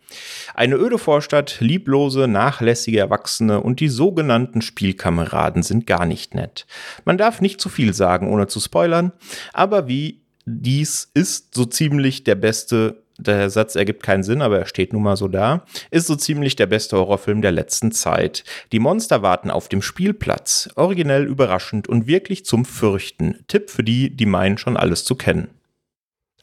[0.55, 6.67] Eine öde Vorstadt, lieblose, nachlässige Erwachsene und die sogenannten Spielkameraden sind gar nicht nett.
[7.05, 9.13] Man darf nicht zu viel sagen, ohne zu spoilern,
[9.53, 14.67] aber wie dies ist so ziemlich der beste, der Satz ergibt keinen Sinn, aber er
[14.67, 18.45] steht nun mal so da, ist so ziemlich der beste Horrorfilm der letzten Zeit.
[18.73, 20.71] Die Monster warten auf dem Spielplatz.
[20.77, 23.45] Originell, überraschend und wirklich zum Fürchten.
[23.49, 25.49] Tipp für die, die meinen schon alles zu kennen.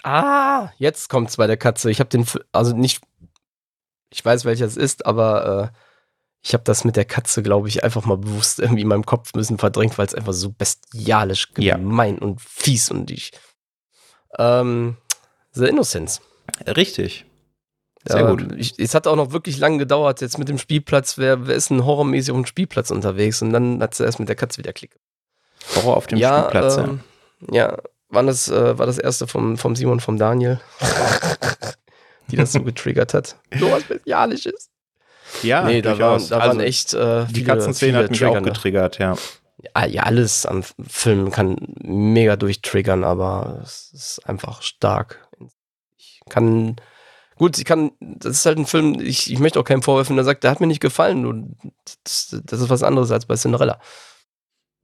[0.04, 1.90] Ah, jetzt kommt's bei der Katze.
[1.90, 3.02] Ich habe den, also nicht,
[4.12, 5.78] ich weiß welcher es ist, aber äh,
[6.44, 9.34] ich habe das mit der Katze, glaube ich, einfach mal bewusst irgendwie in meinem Kopf
[9.34, 11.78] ein bisschen verdrängt, weil es einfach so bestialisch Ja.
[11.78, 13.32] gemein und fies und ich.
[14.38, 14.98] Ähm,
[15.54, 16.22] The Innocence.
[16.68, 17.26] Richtig.
[18.08, 18.54] Sehr Ja, gut.
[18.58, 21.72] Ich, es hat auch noch wirklich lange gedauert, jetzt mit dem Spielplatz, wer, wer ist
[21.72, 23.42] denn horrormäßig auf dem Spielplatz unterwegs?
[23.42, 24.96] Und dann hat sie erst mit der Katze wieder Klick.
[25.76, 26.78] Horror auf dem ja, Spielplatz.
[26.78, 27.00] ähm,
[27.52, 27.78] ja,
[28.10, 30.60] war das, äh, war das erste vom, vom Simon, vom Daniel,
[32.32, 33.36] die das so getriggert hat.
[33.58, 34.70] So was Bestialisches.
[35.42, 35.62] ja.
[35.62, 38.24] ja nee, da, waren, da waren Also, echt äh, Die viele, Katzenszene viele hat mich
[38.24, 38.52] auch Trigger, ne?
[38.52, 39.16] getriggert, ja.
[39.76, 45.25] ja, ja, alles am Film kann mega durchtriggern, aber es ist einfach stark.
[46.30, 46.76] Kann,
[47.38, 50.26] gut, ich kann, das ist halt ein Film, ich, ich möchte auch keinem vorwerfen, der
[50.26, 51.26] sagt, der hat mir nicht gefallen.
[51.26, 51.56] Und
[52.04, 53.80] das, das ist was anderes als bei Cinderella.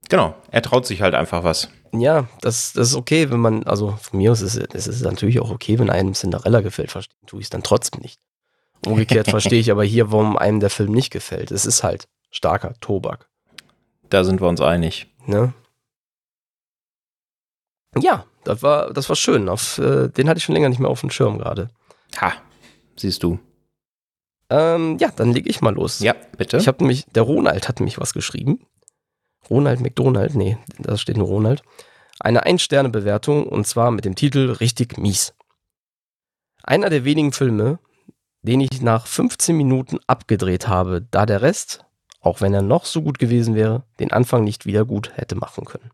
[0.10, 1.70] Genau, er traut sich halt einfach was.
[1.94, 5.40] Ja, das, das ist okay, wenn man, also von mir aus ist es ist natürlich
[5.40, 8.20] auch okay, wenn einem Cinderella gefällt, verstehe tue ich es dann trotzdem nicht.
[8.86, 11.52] Umgekehrt verstehe ich aber hier, warum einem der Film nicht gefällt.
[11.52, 13.30] Es ist halt starker Tobak.
[14.10, 15.08] Da sind wir uns einig.
[15.26, 15.54] Ne?
[17.98, 19.50] Ja, das war, das war schön.
[19.50, 21.70] Auf, äh, den hatte ich schon länger nicht mehr auf dem Schirm gerade.
[22.20, 22.34] Ha,
[22.96, 23.40] siehst du.
[24.50, 26.00] Ähm, ja, dann lege ich mal los.
[26.00, 26.58] Ja, bitte.
[26.58, 28.66] Ich habe nämlich, der Ronald hat nämlich was geschrieben.
[29.50, 31.64] Ronald McDonald, nee, da steht nur Ronald.
[32.20, 35.34] Eine Ein-Sterne-Bewertung und zwar mit dem Titel Richtig mies.
[36.64, 37.80] Einer der wenigen Filme,
[38.44, 41.86] den ich nach 15 Minuten abgedreht habe, da der Rest,
[42.20, 45.66] auch wenn er noch so gut gewesen wäre, den Anfang nicht wieder gut hätte machen
[45.66, 45.92] können.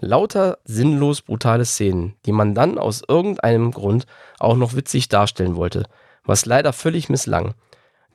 [0.00, 4.06] Lauter sinnlos brutale Szenen, die man dann aus irgendeinem Grund
[4.38, 5.84] auch noch witzig darstellen wollte,
[6.24, 7.54] was leider völlig misslang.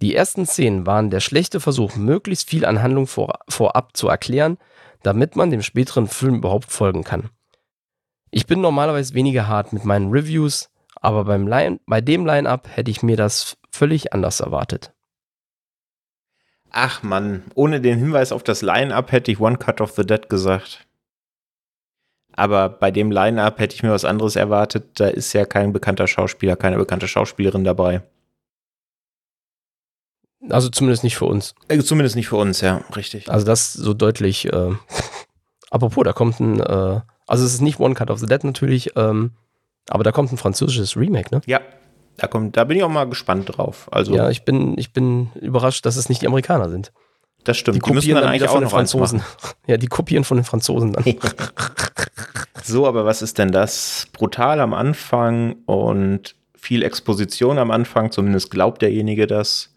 [0.02, 4.58] Die ersten Szenen waren der schlechte Versuch, möglichst viel an Handlung vor, vorab zu erklären,
[5.04, 7.30] damit man dem späteren Film überhaupt folgen kann.
[8.30, 12.91] Ich bin normalerweise weniger hart mit meinen Reviews, aber beim Line, bei dem Line-Up hätte
[12.91, 14.94] ich mir das völlig anders erwartet.
[16.70, 20.30] Ach Mann, ohne den Hinweis auf das Line-Up hätte ich One Cut of the Dead
[20.30, 20.88] gesagt.
[22.34, 25.00] Aber bei dem Line-Up hätte ich mir was anderes erwartet.
[25.00, 28.02] Da ist ja kein bekannter Schauspieler, keine bekannte Schauspielerin dabei.
[30.50, 31.54] Also zumindest nicht für uns.
[31.67, 33.30] Äh, zumindest nicht für uns, ja, richtig.
[33.30, 34.52] Also das so deutlich.
[34.52, 34.72] Äh,
[35.70, 38.91] apropos, da kommt ein, äh, also es ist nicht One Cut of the Dead natürlich,
[38.96, 39.32] ähm,
[39.89, 41.41] aber da kommt ein französisches Remake, ne?
[41.46, 41.62] Ja,
[42.17, 43.88] da kommt, da bin ich auch mal gespannt drauf.
[43.91, 46.91] Also Ja, ich bin, ich bin überrascht, dass es nicht die Amerikaner sind.
[47.44, 47.76] Das stimmt.
[47.76, 49.24] Die Die kopieren dann dann eigentlich auch von den Franzosen.
[49.68, 51.04] Ja, die kopieren von den Franzosen dann.
[52.64, 54.08] So, aber was ist denn das?
[54.14, 59.74] Brutal am Anfang und viel Exposition am Anfang, zumindest glaubt derjenige das.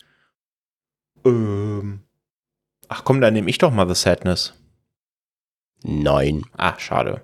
[1.24, 2.00] Ähm.
[2.88, 4.52] Ach komm, dann nehme ich doch mal The Sadness.
[5.82, 6.44] Nein.
[6.56, 7.22] Ah, schade.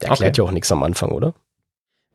[0.00, 0.42] Der erklärt Okay.
[0.42, 1.34] ja auch nichts am Anfang, oder?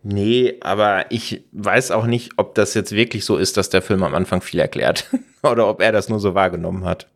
[0.02, 4.04] Nee, aber ich weiß auch nicht, ob das jetzt wirklich so ist, dass der Film
[4.04, 5.08] am Anfang viel erklärt.
[5.44, 7.08] Oder ob er das nur so wahrgenommen hat.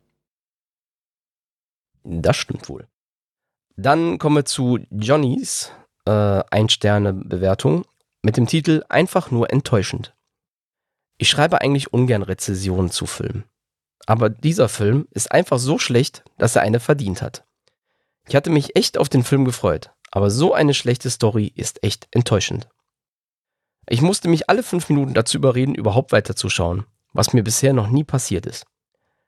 [2.03, 2.87] Das stimmt wohl.
[3.75, 5.71] Dann kommen wir zu Johnnys
[6.05, 7.85] äh, Ein-Sterne-Bewertung
[8.21, 10.13] mit dem Titel Einfach nur enttäuschend.
[11.17, 13.45] Ich schreibe eigentlich ungern Rezessionen zu Filmen.
[14.05, 17.45] Aber dieser Film ist einfach so schlecht, dass er eine verdient hat.
[18.27, 22.07] Ich hatte mich echt auf den Film gefreut, aber so eine schlechte Story ist echt
[22.11, 22.67] enttäuschend.
[23.87, 28.03] Ich musste mich alle fünf Minuten dazu überreden, überhaupt weiterzuschauen, was mir bisher noch nie
[28.03, 28.65] passiert ist.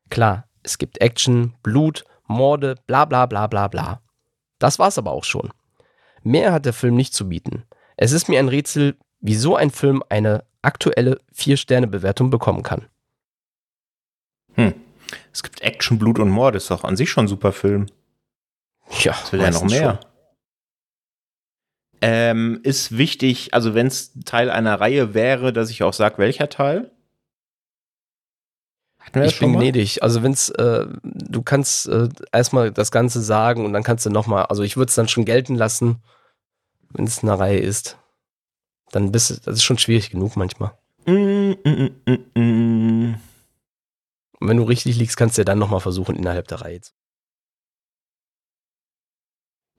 [0.10, 4.02] Klar, es gibt Action, Blut, Morde, bla bla bla bla bla.
[4.60, 5.52] Das war's aber auch schon.
[6.24, 7.64] Mehr hat der Film nicht zu bieten.
[7.98, 12.88] Es ist mir ein Rätsel, wieso ein Film eine aktuelle 4-Sterne-Bewertung bekommen kann.
[15.32, 17.88] Es gibt Action, Blut und Mord, ist doch an sich schon ein super Film.
[19.00, 20.00] Ja, Was will er noch mehr?
[22.02, 26.50] Ähm, ist wichtig, also wenn es Teil einer Reihe wäre, dass ich auch sage, welcher
[26.50, 26.92] Teil?
[29.02, 29.60] Hatten wir das Ich bin mal?
[29.60, 30.04] gnädig.
[30.04, 34.46] Also wenn's, äh, du kannst äh, erstmal das Ganze sagen und dann kannst du nochmal,
[34.46, 36.02] also ich würde es dann schon gelten lassen,
[36.92, 37.98] wenn es eine Reihe ist.
[38.92, 40.72] Dann bist du, das ist schon schwierig genug manchmal.
[41.06, 43.16] Mm, mm, mm, mm.
[44.40, 46.92] Und wenn du richtig liegst, kannst du ja dann nochmal versuchen, innerhalb der Reihe zu.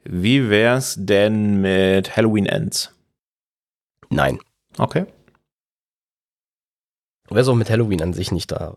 [0.04, 2.94] Wie wär's denn mit Halloween Ends?
[4.10, 4.40] Nein.
[4.78, 5.06] Okay.
[7.28, 8.76] Du wärst auch mit Halloween an sich nicht da.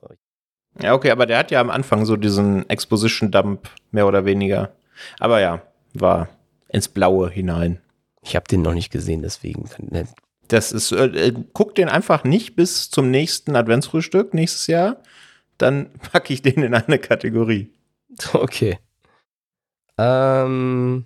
[0.81, 4.73] Ja, okay, aber der hat ja am Anfang so diesen Exposition-Dump, mehr oder weniger.
[5.19, 5.61] Aber ja,
[5.93, 6.29] war
[6.69, 7.79] ins Blaue hinein.
[8.21, 9.69] Ich habe den noch nicht gesehen, deswegen.
[9.77, 10.07] ne,
[10.47, 14.97] Das ist, äh, äh, guck den einfach nicht bis zum nächsten Adventsfrühstück nächstes Jahr.
[15.57, 17.71] Dann packe ich den in eine Kategorie.
[18.33, 18.79] Okay.
[19.97, 21.05] Ähm,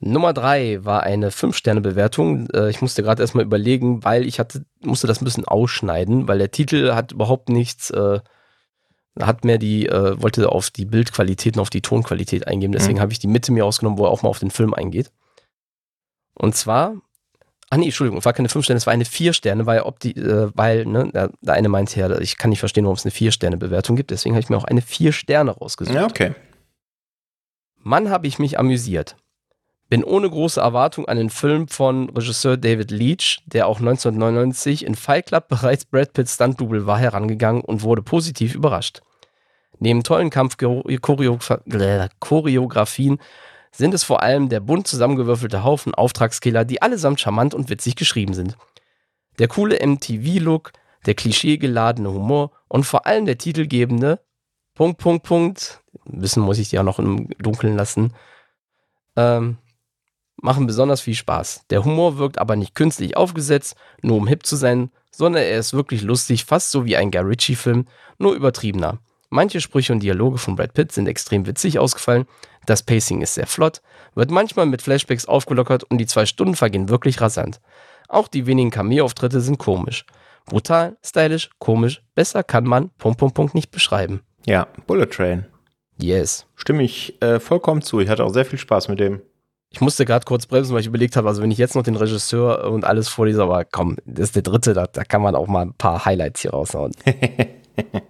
[0.00, 2.48] Nummer drei war eine 5-Sterne-Bewertung.
[2.50, 6.38] Äh, ich musste gerade erstmal überlegen, weil ich hatte, musste das ein bisschen ausschneiden, weil
[6.38, 8.20] der Titel hat überhaupt nichts, äh,
[9.20, 12.72] hat mehr die, äh, wollte auf die Bildqualität und auf die Tonqualität eingehen.
[12.72, 13.02] Deswegen Mhm.
[13.02, 15.10] habe ich die Mitte mir ausgenommen, wo er auch mal auf den Film eingeht.
[16.34, 16.94] Und zwar,
[17.70, 19.98] ah nee, Entschuldigung, es war keine 5 Sterne, es war eine 4 Sterne, weil, ob
[20.00, 23.04] die, äh, weil ne, der, der eine meinte ja, ich kann nicht verstehen, warum es
[23.04, 24.10] eine 4-Sterne-Bewertung gibt.
[24.10, 25.94] Deswegen habe ich mir auch eine 4 Sterne rausgesucht.
[25.96, 26.34] Ja, okay.
[27.80, 29.16] Mann, habe ich mich amüsiert.
[29.88, 34.94] Bin ohne große Erwartung an den Film von Regisseur David Leach, der auch 1999 in
[34.94, 39.00] Fight Club bereits Brad Pitts Stunt-Double war, herangegangen und wurde positiv überrascht.
[39.78, 43.18] Neben tollen Kampfchoreografien
[43.70, 48.34] sind es vor allem der bunt zusammengewürfelte Haufen Auftragskiller, die allesamt charmant und witzig geschrieben
[48.34, 48.56] sind.
[49.38, 50.72] Der coole MTV-Look,
[51.06, 54.20] der klischeegeladene Humor und vor allem der titelgebende
[54.74, 55.80] Punkt, Punkt, Punkt.
[56.04, 58.14] Wissen muss ich die auch noch im Dunkeln lassen.
[59.16, 59.58] Ähm,
[60.40, 61.62] machen besonders viel Spaß.
[61.70, 65.72] Der Humor wirkt aber nicht künstlich aufgesetzt, nur um hip zu sein, sondern er ist
[65.72, 67.86] wirklich lustig, fast so wie ein Guy Ritchie-Film,
[68.18, 68.98] nur übertriebener.
[69.30, 72.26] Manche Sprüche und Dialoge von Brad Pitt sind extrem witzig ausgefallen,
[72.66, 73.82] das Pacing ist sehr flott,
[74.14, 77.60] wird manchmal mit Flashbacks aufgelockert und die zwei Stunden vergehen wirklich rasant.
[78.08, 80.04] Auch die wenigen Cameo-Auftritte sind komisch.
[80.46, 84.22] Brutal, stylisch, komisch, besser kann man Punkt, Punkt, Punkt nicht beschreiben.
[84.46, 85.46] Ja, Bullet Train.
[86.00, 86.46] Yes.
[86.54, 88.00] Stimme ich äh, vollkommen zu.
[88.00, 89.20] Ich hatte auch sehr viel Spaß mit dem.
[89.70, 91.96] Ich musste gerade kurz bremsen, weil ich überlegt habe, also wenn ich jetzt noch den
[91.96, 95.46] Regisseur und alles vorlese, aber komm, das ist der dritte, da, da kann man auch
[95.46, 96.92] mal ein paar Highlights hier raushauen.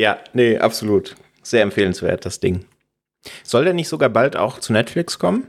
[0.00, 1.14] ja, nee, absolut.
[1.42, 2.64] Sehr empfehlenswert, das Ding.
[3.42, 5.46] Soll der nicht sogar bald auch zu Netflix kommen?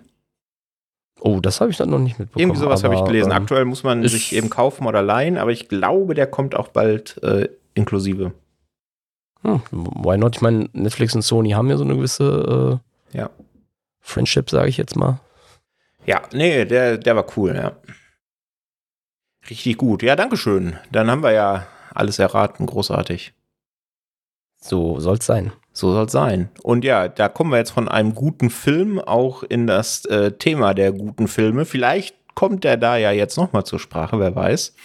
[1.22, 2.42] Oh, das habe ich dann noch nicht mitbekommen.
[2.42, 3.32] Irgendwie sowas habe ich gelesen.
[3.32, 6.68] Ähm, Aktuell muss man sich eben kaufen oder leihen, aber ich glaube, der kommt auch
[6.68, 8.34] bald äh, inklusive.
[9.44, 10.36] Hm, why not?
[10.36, 12.82] Ich meine, Netflix und Sony haben ja so eine gewisse
[13.14, 13.30] äh, ja.
[14.02, 15.22] Friendship, sage ich jetzt mal.
[16.06, 17.78] Ja, nee, der, der war cool, ja.
[19.50, 20.04] Richtig gut.
[20.04, 20.78] Ja, danke schön.
[20.92, 22.66] Dann haben wir ja alles erraten.
[22.66, 23.34] Großartig.
[24.62, 25.52] So soll's sein.
[25.74, 26.50] So soll's sein.
[26.63, 30.74] Und ja, da kommen wir jetzt von einem guten Film auch in das äh, Thema
[30.74, 31.65] der guten Filme.
[31.65, 34.76] Vielleicht kommt der da ja jetzt nochmal zur Sprache, wer weiß.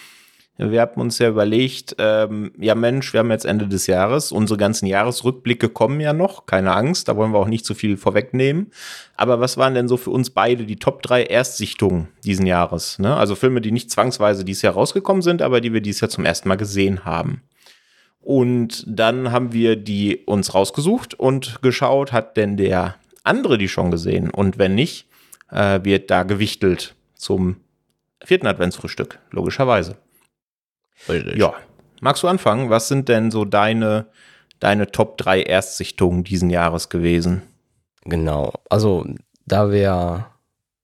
[0.59, 4.57] Wir haben uns ja überlegt, ähm, ja Mensch, wir haben jetzt Ende des Jahres, unsere
[4.57, 8.71] ganzen Jahresrückblicke kommen ja noch, keine Angst, da wollen wir auch nicht zu viel vorwegnehmen.
[9.15, 12.97] Aber was waren denn so für uns beide die Top 3 Erstsichtungen diesen Jahres?
[12.97, 13.15] Ne?
[13.15, 16.25] Also Filme, die nicht zwangsweise dieses Jahr rausgekommen sind, aber die wir dieses Jahr zum
[16.25, 17.43] ersten Mal gesehen haben.
[18.27, 23.89] Und dann haben wir die uns rausgesucht und geschaut, hat denn der andere die schon
[23.89, 24.29] gesehen?
[24.29, 25.07] Und wenn nicht,
[25.49, 27.55] äh, wird da gewichtelt zum
[28.21, 29.95] vierten Adventsfrühstück, logischerweise.
[31.07, 31.37] Richtig.
[31.37, 31.53] Ja.
[32.01, 32.69] Magst du anfangen?
[32.69, 34.07] Was sind denn so deine,
[34.59, 37.43] deine Top 3 Erstsichtungen diesen Jahres gewesen?
[38.03, 38.51] Genau.
[38.69, 39.05] Also,
[39.45, 40.25] da wäre.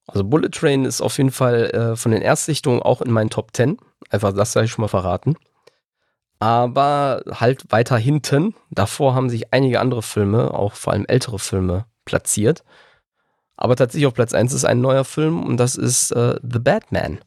[0.07, 3.49] Also, Bullet Train ist auf jeden Fall äh, von den Erstsichtungen auch in meinen Top
[3.53, 3.79] 10.
[4.09, 5.35] Einfach, das sei ich schon mal verraten.
[6.39, 8.53] Aber halt weiter hinten.
[8.69, 12.63] Davor haben sich einige andere Filme, auch vor allem ältere Filme, platziert.
[13.55, 17.19] Aber tatsächlich auf Platz 1 ist ein neuer Film und das ist äh, The Batman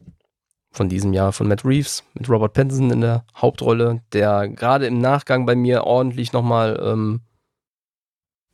[0.77, 4.99] von diesem Jahr von Matt Reeves mit Robert Pattinson in der Hauptrolle, der gerade im
[4.99, 7.21] Nachgang bei mir ordentlich nochmal ähm,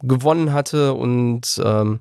[0.03, 2.01] gewonnen hatte und ähm,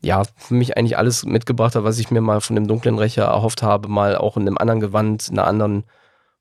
[0.00, 3.24] ja, für mich eigentlich alles mitgebracht hat, was ich mir mal von dem dunklen Rächer
[3.24, 5.84] erhofft habe, mal auch in einem anderen Gewand, in einer anderen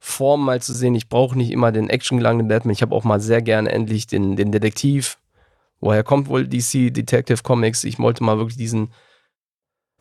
[0.03, 0.95] Form mal zu sehen.
[0.95, 4.35] Ich brauche nicht immer den actiongelangenen Batman, ich habe auch mal sehr gerne endlich den,
[4.35, 5.19] den Detektiv.
[5.79, 7.83] Woher kommt wohl DC Detective Comics?
[7.83, 8.91] Ich wollte mal wirklich diesen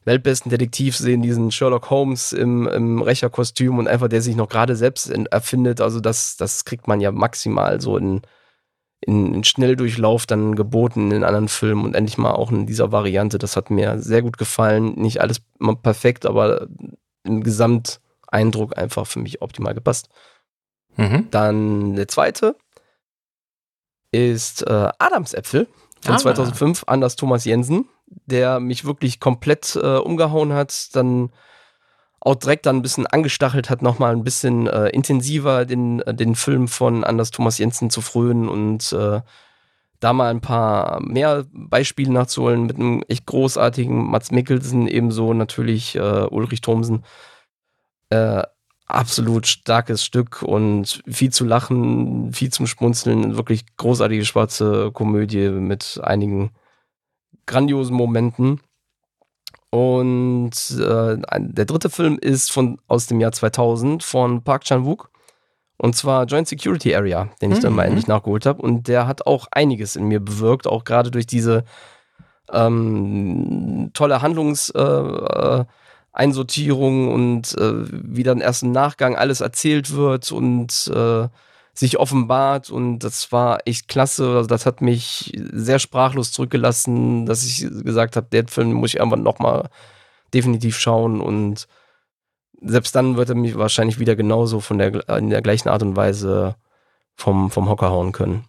[0.07, 4.75] weltbesten Detektiv sehen, diesen Sherlock Holmes im, im Rächerkostüm und einfach der sich noch gerade
[4.75, 5.83] selbst erfindet.
[5.83, 8.23] Also das, das kriegt man ja maximal so in,
[9.03, 13.37] in, in Schnelldurchlauf dann geboten in anderen Filmen und endlich mal auch in dieser Variante.
[13.37, 14.95] Das hat mir sehr gut gefallen.
[14.95, 15.43] Nicht alles
[15.83, 16.69] perfekt, aber
[17.23, 17.43] im
[18.31, 20.09] Gesamteindruck einfach für mich optimal gepasst.
[20.97, 21.29] Mhm.
[21.31, 22.57] Dann der zweite
[24.13, 25.69] ist äh, Adamsäpfel
[26.01, 26.19] von ah.
[26.19, 27.89] 2005, Anders Thomas Jensen
[28.27, 31.31] der mich wirklich komplett äh, umgehauen hat, dann
[32.21, 36.35] auch direkt dann ein bisschen angestachelt hat, nochmal ein bisschen äh, intensiver den, äh, den
[36.35, 39.21] Film von Anders Thomas Jensen zu frönen und äh,
[40.01, 45.95] da mal ein paar mehr Beispiele nachzuholen mit einem echt großartigen Mats Mikkelsen, ebenso natürlich
[45.97, 47.05] äh, Ulrich Thomsen.
[48.11, 48.43] Äh,
[48.91, 56.01] absolut starkes Stück und viel zu lachen, viel zum Schmunzeln, wirklich großartige schwarze Komödie mit
[56.03, 56.51] einigen
[57.47, 58.61] grandiosen Momenten.
[59.71, 65.11] Und äh, der dritte Film ist von, aus dem Jahr 2000 von Park Chan-wook.
[65.77, 67.63] Und zwar Joint Security Area, den ich mhm.
[67.63, 67.91] dann mal mhm.
[67.91, 68.61] endlich nachgeholt habe.
[68.61, 71.65] Und der hat auch einiges in mir bewirkt, auch gerade durch diese
[72.53, 75.80] ähm, tolle Handlungseinsortierung äh,
[76.13, 81.29] äh und äh, wie dann erst im Nachgang alles erzählt wird und äh,
[81.73, 84.37] sich offenbart und das war echt klasse.
[84.37, 88.99] Also das hat mich sehr sprachlos zurückgelassen, dass ich gesagt habe, der Film muss ich
[88.99, 89.69] irgendwann nochmal
[90.35, 91.69] definitiv schauen und
[92.61, 95.97] selbst dann wird er mich wahrscheinlich wieder genauso von der, in der gleichen Art und
[95.97, 96.57] Weise
[97.15, 98.45] vom, vom Hocker hauen können.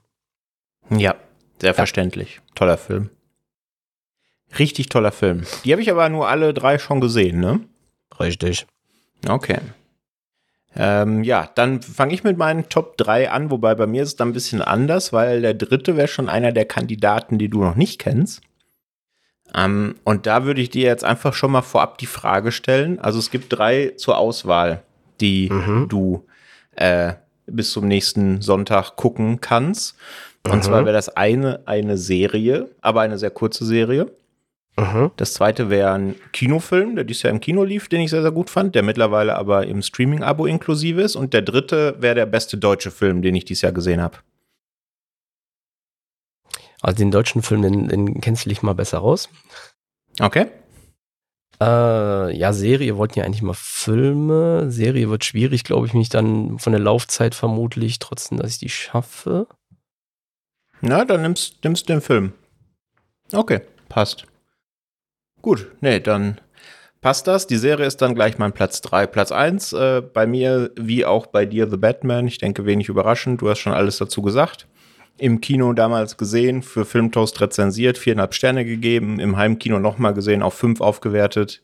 [0.89, 1.16] Ja,
[1.59, 1.74] sehr ja.
[1.74, 2.41] verständlich.
[2.55, 3.09] Toller Film.
[4.60, 5.43] Richtig toller Film.
[5.64, 7.62] Die habe ich aber nur alle drei schon gesehen, ne?
[8.20, 8.68] Richtig.
[9.28, 9.60] Okay.
[10.76, 14.16] Ähm, ja, dann fange ich mit meinen Top 3 an, wobei bei mir ist es
[14.16, 17.76] dann ein bisschen anders, weil der dritte wäre schon einer der Kandidaten, die du noch
[17.76, 18.41] nicht kennst.
[19.54, 22.99] Ähm, und da würde ich dir jetzt einfach schon mal vorab die Frage stellen.
[22.99, 24.84] Also es gibt drei zur Auswahl,
[25.20, 25.89] die mhm.
[25.89, 26.26] du
[26.76, 27.14] äh,
[27.47, 29.97] bis zum nächsten Sonntag gucken kannst.
[30.47, 30.62] Und mhm.
[30.62, 34.08] zwar wäre das eine eine Serie, aber eine sehr kurze Serie.
[34.78, 35.11] Mhm.
[35.17, 38.32] Das zweite wäre ein Kinofilm, der dieses Jahr im Kino lief, den ich sehr, sehr
[38.32, 41.15] gut fand, der mittlerweile aber im Streaming-Abo inklusive ist.
[41.15, 44.17] Und der dritte wäre der beste deutsche Film, den ich dieses Jahr gesehen habe.
[46.82, 49.30] Also den deutschen Film, den, den kennst du dich mal besser raus.
[50.19, 50.47] Okay.
[51.61, 54.72] Äh, ja, Serie wollten ja eigentlich mal Filme.
[54.72, 58.69] Serie wird schwierig, glaube ich, mich dann von der Laufzeit vermutlich, trotzdem, dass ich die
[58.69, 59.47] schaffe.
[60.80, 62.34] Na, dann nimmst, nimmst du den Film.
[63.32, 64.26] Okay, passt.
[65.42, 66.39] Gut, nee, dann
[67.02, 67.48] passt das.
[67.48, 69.08] Die Serie ist dann gleich mein Platz 3.
[69.08, 72.28] Platz 1 äh, bei mir, wie auch bei dir, The Batman.
[72.28, 73.42] Ich denke, wenig überraschend.
[73.42, 74.68] Du hast schon alles dazu gesagt.
[75.18, 80.54] Im Kino damals gesehen, für Filmtoast rezensiert, viereinhalb Sterne gegeben, im Heimkino nochmal gesehen, auf
[80.54, 81.62] fünf aufgewertet,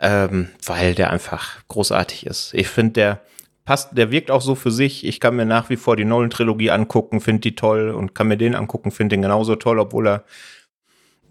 [0.00, 2.54] ähm, weil der einfach großartig ist.
[2.54, 3.20] Ich finde, der
[3.64, 5.06] passt, der wirkt auch so für sich.
[5.06, 8.36] Ich kann mir nach wie vor die Nolan-Trilogie angucken, finde die toll und kann mir
[8.36, 10.24] den angucken, finde den genauso toll, obwohl er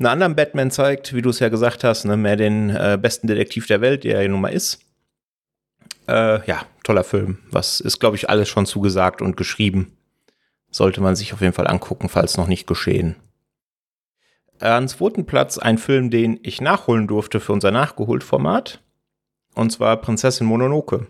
[0.01, 3.27] einen anderen Batman zeigt, wie du es ja gesagt hast, ne, mehr den äh, besten
[3.27, 4.79] Detektiv der Welt, der er nun mal ist.
[6.07, 7.37] Äh, ja, toller Film.
[7.51, 9.95] Was ist, glaube ich, alles schon zugesagt und geschrieben.
[10.71, 13.15] Sollte man sich auf jeden Fall angucken, falls noch nicht geschehen.
[14.59, 18.81] An zweiten Platz ein Film, den ich nachholen durfte für unser Nachgeholt-Format.
[19.53, 21.07] Und zwar Prinzessin Mononoke.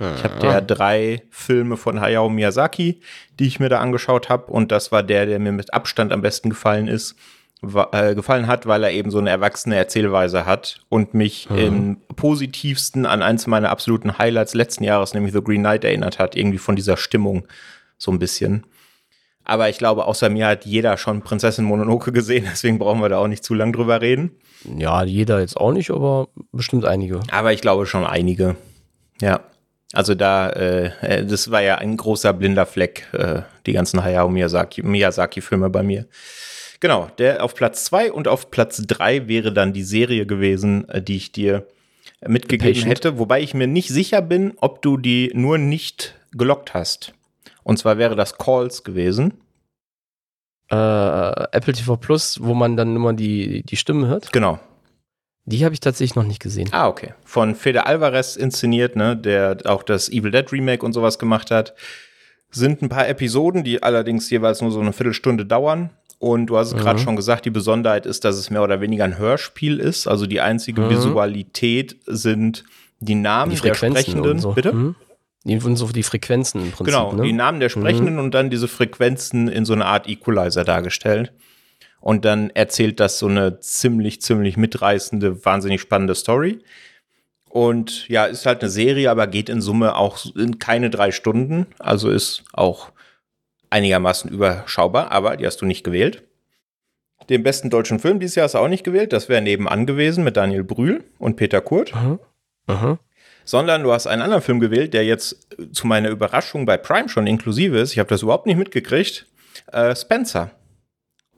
[0.00, 3.00] Ich habe ja drei Filme von Hayao Miyazaki,
[3.40, 4.52] die ich mir da angeschaut habe.
[4.52, 7.16] Und das war der, der mir mit Abstand am besten gefallen ist.
[7.60, 11.58] Äh, gefallen hat, weil er eben so eine erwachsene Erzählweise hat und mich mhm.
[11.58, 16.36] im positivsten an eins meiner absoluten Highlights letzten Jahres, nämlich The Green Knight, erinnert hat,
[16.36, 17.48] irgendwie von dieser Stimmung
[17.96, 18.64] so ein bisschen.
[19.42, 23.18] Aber ich glaube, außer mir hat jeder schon Prinzessin Mononoke gesehen, deswegen brauchen wir da
[23.18, 24.30] auch nicht zu lang drüber reden.
[24.76, 27.22] Ja, jeder jetzt auch nicht, aber bestimmt einige.
[27.32, 28.54] Aber ich glaube schon einige.
[29.20, 29.40] Ja.
[29.92, 34.28] Also da, äh, äh das war ja ein großer blinder Fleck, äh, die ganzen Hayao
[34.28, 36.06] Miyazaki-Filme Miyazaki bei mir.
[36.80, 41.02] Genau, der auf Platz zwei und auf Platz drei wäre dann die Serie gewesen, äh,
[41.02, 41.66] die ich dir
[42.26, 47.14] mitgegeben hätte, wobei ich mir nicht sicher bin, ob du die nur nicht gelockt hast.
[47.62, 49.34] Und zwar wäre das Calls gewesen.
[50.70, 54.32] Äh, Apple TV Plus, wo man dann immer die, die Stimmen hört.
[54.32, 54.58] Genau.
[55.44, 56.68] Die habe ich tatsächlich noch nicht gesehen.
[56.72, 57.14] Ah, okay.
[57.24, 61.74] Von Fede Alvarez inszeniert, ne, der auch das Evil Dead Remake und sowas gemacht hat.
[62.50, 65.90] Sind ein paar Episoden, die allerdings jeweils nur so eine Viertelstunde dauern.
[66.18, 66.78] Und du hast es mhm.
[66.78, 70.08] gerade schon gesagt, die Besonderheit ist, dass es mehr oder weniger ein Hörspiel ist.
[70.08, 70.90] Also die einzige mhm.
[70.90, 72.64] Visualität sind
[73.00, 74.38] die Namen die der Sprechenden.
[74.40, 74.52] So.
[74.52, 74.72] Bitte?
[74.72, 74.96] Mhm.
[75.44, 76.86] So die Frequenzen im Prinzip.
[76.86, 77.22] Genau, ne?
[77.22, 78.20] die Namen der Sprechenden mhm.
[78.20, 81.32] und dann diese Frequenzen in so eine Art Equalizer dargestellt.
[82.00, 86.58] Und dann erzählt das so eine ziemlich, ziemlich mitreißende, wahnsinnig spannende Story.
[87.48, 91.66] Und ja, ist halt eine Serie, aber geht in Summe auch in keine drei Stunden.
[91.78, 92.92] Also ist auch
[93.70, 96.22] einigermaßen überschaubar, aber die hast du nicht gewählt.
[97.28, 99.12] Den besten deutschen Film dieses Jahr hast du auch nicht gewählt.
[99.12, 101.94] Das wäre nebenan gewesen mit Daniel Brühl und Peter Kurt.
[101.94, 102.18] Mhm.
[102.66, 102.98] Mhm.
[103.44, 107.26] Sondern du hast einen anderen Film gewählt, der jetzt zu meiner Überraschung bei Prime schon
[107.26, 107.92] inklusive ist.
[107.92, 109.26] Ich habe das überhaupt nicht mitgekriegt.
[109.72, 110.50] Äh, Spencer.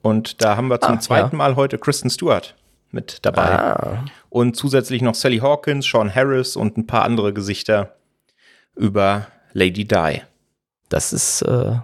[0.01, 1.37] Und da haben wir zum ah, zweiten ja.
[1.37, 2.55] Mal heute Kristen Stewart
[2.91, 3.43] mit dabei.
[3.43, 4.05] Ah.
[4.29, 7.95] Und zusätzlich noch Sally Hawkins, Sean Harris und ein paar andere Gesichter
[8.75, 10.21] über Lady Di.
[10.89, 11.75] Das ist äh,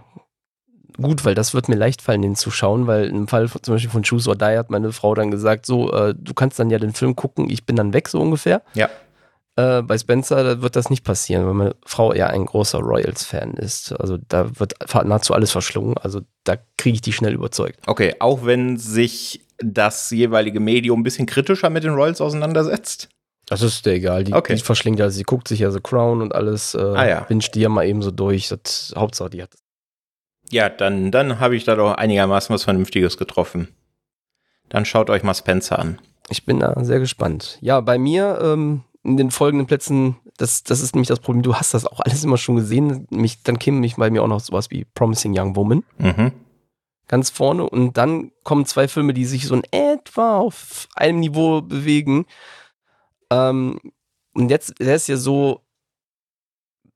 [1.02, 3.76] gut, weil das wird mir leicht fallen, den zu schauen, weil im Fall von, zum
[3.76, 6.70] Beispiel von Choose or Die hat meine Frau dann gesagt, so, äh, du kannst dann
[6.70, 8.62] ja den Film gucken, ich bin dann weg, so ungefähr.
[8.74, 8.90] Ja.
[9.56, 13.54] Äh, bei Spencer da wird das nicht passieren, weil meine Frau eher ein großer Royals-Fan
[13.54, 13.92] ist.
[14.00, 14.76] Also da wird
[15.06, 15.98] nahezu alles verschlungen.
[15.98, 17.80] Also da kriege ich die schnell überzeugt.
[17.88, 23.10] Okay, auch wenn sich das jeweilige Medium ein bisschen kritischer mit den Royals auseinandersetzt?
[23.48, 24.26] Das ist dir egal.
[24.26, 24.56] Die, okay.
[24.56, 27.28] die verschlingt ja, sie guckt sich ja so Crown und alles, äh, ah, ja.
[27.30, 28.50] die ja mal eben so durch.
[28.50, 29.62] Das, Hauptsache, die hat das.
[30.52, 33.70] Ja, dann, dann habe ich da doch einigermaßen was Vernünftiges getroffen.
[34.70, 36.00] Dann schaut euch mal Spencer an.
[36.30, 37.58] Ich bin da sehr gespannt.
[37.62, 41.56] Ja, bei mir ähm, in den folgenden Plätzen, das, das ist nämlich das Problem, du
[41.56, 43.08] hast das auch alles immer schon gesehen.
[43.10, 45.84] Mich, dann käme mich bei mir auch noch sowas wie Promising Young Woman.
[45.98, 46.32] Mhm.
[47.08, 47.70] Ganz vorne.
[47.70, 52.26] Und dann kommen zwei Filme, die sich so in etwa auf einem Niveau bewegen.
[53.32, 53.80] Ähm,
[54.34, 55.62] und jetzt, der ist ja so,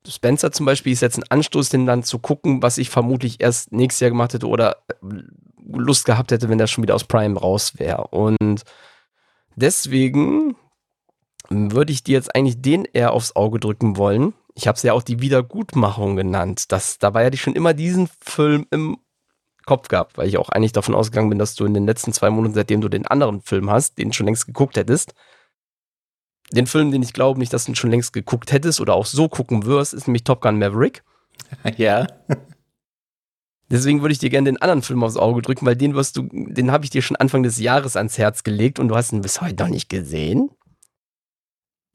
[0.07, 3.71] Spencer zum Beispiel ist jetzt ein Anstoß, den dann zu gucken, was ich vermutlich erst
[3.71, 4.77] nächstes Jahr gemacht hätte oder
[5.63, 8.07] Lust gehabt hätte, wenn der schon wieder aus Prime raus wäre.
[8.07, 8.63] Und
[9.55, 10.55] deswegen
[11.49, 14.33] würde ich dir jetzt eigentlich den eher aufs Auge drücken wollen.
[14.55, 16.71] Ich habe es ja auch die Wiedergutmachung genannt.
[16.71, 18.97] Das, dabei hatte ich schon immer diesen Film im
[19.65, 22.29] Kopf gehabt, weil ich auch eigentlich davon ausgegangen bin, dass du in den letzten zwei
[22.29, 25.13] Monaten, seitdem du den anderen Film hast, den schon längst geguckt hättest,
[26.51, 29.29] den Film, den ich glaube nicht, dass du schon längst geguckt hättest oder auch so
[29.29, 31.03] gucken wirst, ist nämlich Top Gun Maverick.
[31.77, 32.07] Ja.
[33.69, 36.23] Deswegen würde ich dir gerne den anderen Film aufs Auge drücken, weil den wirst du,
[36.31, 39.21] den habe ich dir schon Anfang des Jahres ans Herz gelegt und du hast ihn
[39.21, 40.49] bis heute noch nicht gesehen.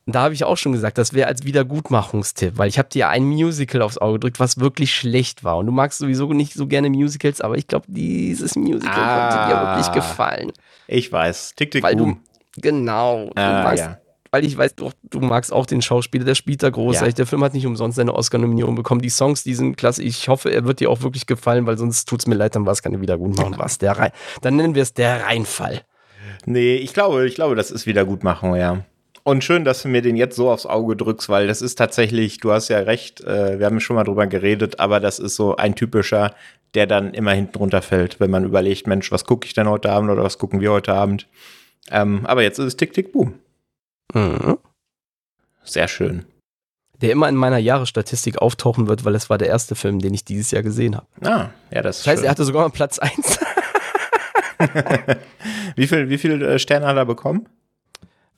[0.07, 3.09] Und da habe ich auch schon gesagt, das wäre als Wiedergutmachungstipp, weil ich habe dir
[3.09, 5.59] ein Musical aufs Auge gedrückt, was wirklich schlecht war.
[5.59, 9.29] Und du magst sowieso nicht so gerne Musicals, aber ich glaube, dieses Musical Ah.
[9.29, 10.53] könnte dir wirklich gefallen.
[10.87, 11.57] Ich weiß.
[11.57, 12.21] Tick, tick, Weil boom.
[12.55, 13.99] du, genau, du Ah, magst, ja.
[14.37, 17.15] Weil ich weiß, du, du magst auch den Schauspieler, der spielt da großartig.
[17.15, 17.17] Ja.
[17.17, 19.01] Der Film hat nicht umsonst seine Oscar-Nominierung bekommen.
[19.01, 20.03] Die Songs, die sind klasse.
[20.03, 22.67] Ich hoffe, er wird dir auch wirklich gefallen, weil sonst tut es mir leid, dann
[22.67, 23.55] war es keine Wiedergutmachung.
[23.57, 23.79] Was?
[23.79, 24.11] Der Rein,
[24.43, 25.81] dann nennen wir es der Reinfall.
[26.45, 28.85] Nee, ich glaube, ich glaube, das ist Wiedergutmachung, ja.
[29.23, 32.39] Und schön, dass du mir den jetzt so aufs Auge drückst, weil das ist tatsächlich,
[32.39, 35.57] du hast ja recht, äh, wir haben schon mal drüber geredet, aber das ist so
[35.57, 36.35] ein typischer,
[36.75, 40.11] der dann immer hinten runterfällt, wenn man überlegt, Mensch, was gucke ich denn heute Abend
[40.11, 41.27] oder was gucken wir heute Abend?
[41.91, 43.35] Ähm, aber jetzt ist es Tick, Tick, Boom.
[44.15, 44.59] Mhm.
[45.65, 46.25] Sehr schön.
[47.01, 50.25] Der immer in meiner Jahresstatistik auftauchen wird, weil es war der erste Film, den ich
[50.25, 51.07] dieses Jahr gesehen habe.
[51.23, 52.25] Ah, ja, das ist Das heißt, schön.
[52.27, 53.39] er hatte sogar mal Platz 1.
[55.77, 57.49] wie viel, wie viel äh, Sterne hat er bekommen?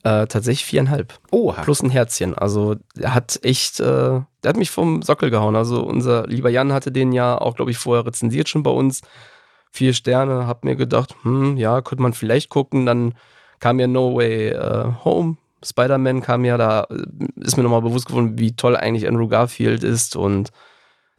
[0.05, 1.19] äh, tatsächlich viereinhalb.
[1.33, 1.63] Oha.
[1.63, 2.35] Plus ein Herzchen.
[2.39, 5.57] Also er hat echt, äh, der hat mich vom Sockel gehauen.
[5.57, 9.03] Also unser lieber Jan hatte den ja auch, glaube ich, vorher rezensiert schon bei uns.
[9.73, 12.87] Vier Sterne, hab mir gedacht, hm, ja, könnte man vielleicht gucken.
[12.87, 13.15] Dann
[13.59, 15.37] kam ja No Way äh, Home.
[15.65, 16.87] Spider-Man kam ja, da
[17.37, 20.17] ist mir nochmal bewusst geworden, wie toll eigentlich Andrew Garfield ist.
[20.17, 20.51] Und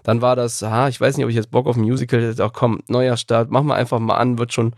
[0.03, 2.43] dann war das, ah, ich weiß nicht, ob ich jetzt Bock auf ein Musical hätte.
[2.43, 4.73] Ach komm, neuer Start, mach mal einfach mal an, wird schon.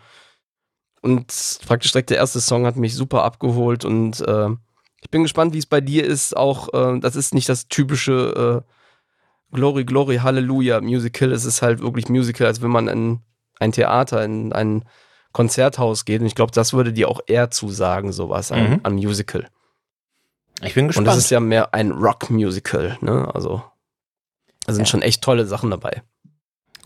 [1.02, 4.50] Und praktisch direkt der erste Song hat mich super abgeholt und äh,
[5.02, 6.38] ich bin gespannt, wie es bei dir ist.
[6.38, 11.32] Auch äh, das ist nicht das typische äh, Glory, Glory, Halleluja Musical.
[11.32, 13.20] Es ist halt wirklich Musical, als wenn man in
[13.60, 14.86] ein Theater, in ein
[15.32, 16.22] Konzerthaus geht.
[16.22, 18.80] Und ich glaube, das würde dir auch eher zusagen, sowas an, Mhm.
[18.84, 19.48] an Musical.
[20.64, 21.08] Ich bin Und gespannt.
[21.08, 23.30] das ist ja mehr ein Rock-Musical, ne?
[23.34, 23.64] Also
[24.68, 24.92] da sind Ja.
[24.92, 26.02] schon echt tolle Sachen dabei.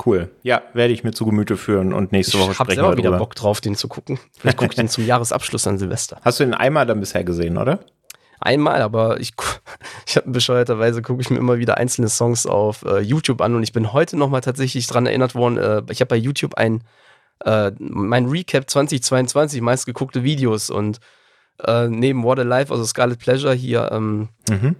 [0.05, 0.29] cool.
[0.43, 2.97] Ja, werde ich mir zu Gemüte führen und nächste Woche ich habe sprechen selber wir
[2.97, 3.19] wieder drüber.
[3.19, 4.19] Bock drauf, den zu gucken.
[4.37, 6.19] Vielleicht gucke ich den zum Jahresabschluss an Silvester.
[6.21, 7.79] Hast du den einmal dann bisher gesehen, oder?
[8.41, 9.31] Einmal, aber ich,
[10.05, 13.63] ich habe bescheuerterweise gucke ich mir immer wieder einzelne Songs auf äh, YouTube an und
[13.63, 15.57] ich bin heute nochmal tatsächlich dran erinnert worden.
[15.57, 16.83] Äh, ich habe bei YouTube ein
[17.43, 20.99] äh, mein Recap 2022 meistgeguckte Videos und
[21.63, 24.75] äh, neben What a Life, also Scarlet Pleasure hier ähm, Mhm.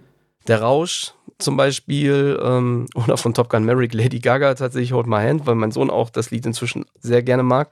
[0.48, 5.16] der Rausch zum Beispiel ähm, oder von Top Gun Maverick Lady Gaga tatsächlich Hold My
[5.22, 7.70] Hand, weil mein Sohn auch das Lied inzwischen sehr gerne mag.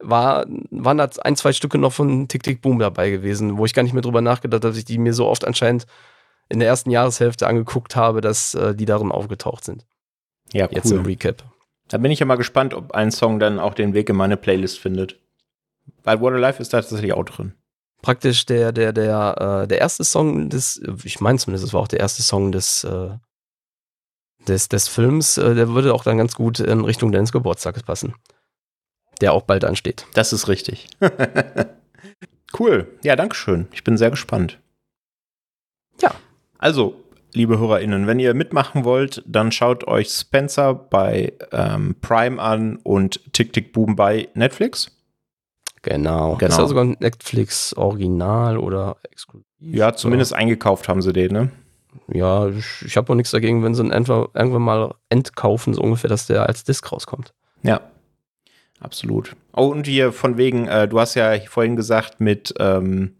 [0.00, 3.74] War, waren da ein, zwei Stücke noch von Tick Tick Boom dabei gewesen, wo ich
[3.74, 5.86] gar nicht mehr drüber nachgedacht habe, dass ich die mir so oft anscheinend
[6.48, 9.86] in der ersten Jahreshälfte angeguckt habe, dass äh, die darin aufgetaucht sind.
[10.52, 10.70] Ja, cool.
[10.74, 11.42] Jetzt im Recap.
[11.88, 14.36] Da bin ich ja mal gespannt, ob ein Song dann auch den Weg in meine
[14.36, 15.18] Playlist findet.
[16.04, 17.54] Weil What a Life ist da tatsächlich auch drin.
[18.02, 21.88] Praktisch der, der, der, äh, der erste Song des, ich meine zumindest, es war auch
[21.88, 23.10] der erste Song des, äh,
[24.46, 28.14] des, des Films, äh, der würde auch dann ganz gut in Richtung deines Geburtstages passen.
[29.20, 30.06] Der auch bald ansteht.
[30.14, 30.86] Das ist richtig.
[32.58, 32.86] cool.
[33.02, 33.66] Ja, Dankeschön.
[33.72, 34.60] Ich bin sehr gespannt.
[36.00, 36.14] Ja.
[36.58, 37.02] Also,
[37.32, 43.32] liebe HörerInnen, wenn ihr mitmachen wollt, dann schaut euch Spencer bei ähm, Prime an und
[43.32, 44.90] Tick Tick Boom bei Netflix.
[45.82, 46.36] Genau.
[46.36, 46.50] Genau.
[46.50, 49.46] Ist ja sogar ein Netflix Original oder exklusiv.
[49.60, 51.50] Ja, zumindest eingekauft haben sie den, ne?
[52.12, 55.82] Ja, ich, ich habe auch nichts dagegen, wenn sie ihn einfach irgendwann mal entkaufen, so
[55.82, 57.32] ungefähr, dass der als Disc rauskommt.
[57.62, 57.80] Ja.
[58.80, 59.34] Absolut.
[59.54, 63.16] Oh, und hier von wegen, äh, du hast ja vorhin gesagt, mit, ähm,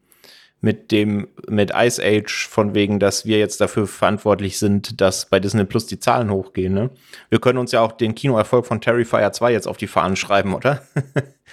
[0.61, 5.39] mit dem, mit Ice Age, von wegen, dass wir jetzt dafür verantwortlich sind, dass bei
[5.39, 6.91] Disney Plus die Zahlen hochgehen, ne?
[7.29, 10.55] Wir können uns ja auch den Kinoerfolg von Terrifier 2 jetzt auf die Fahnen schreiben,
[10.55, 10.83] oder?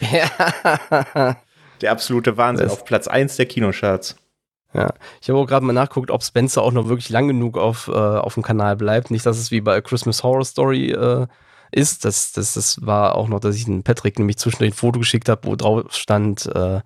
[0.02, 1.38] Ja.
[1.82, 4.16] Der absolute Wahnsinn, auf Platz 1 der Kinocharts.
[4.74, 7.88] Ja, ich habe auch gerade mal nachgeguckt, ob Spencer auch noch wirklich lang genug auf,
[7.88, 9.10] äh, auf dem Kanal bleibt.
[9.10, 11.28] Nicht, dass es wie bei A Christmas Horror Story äh,
[11.72, 12.04] ist.
[12.04, 15.30] Das, das, das war auch noch, dass ich den Patrick nämlich zwischendurch ein Foto geschickt
[15.30, 16.82] habe, wo drauf stand, äh,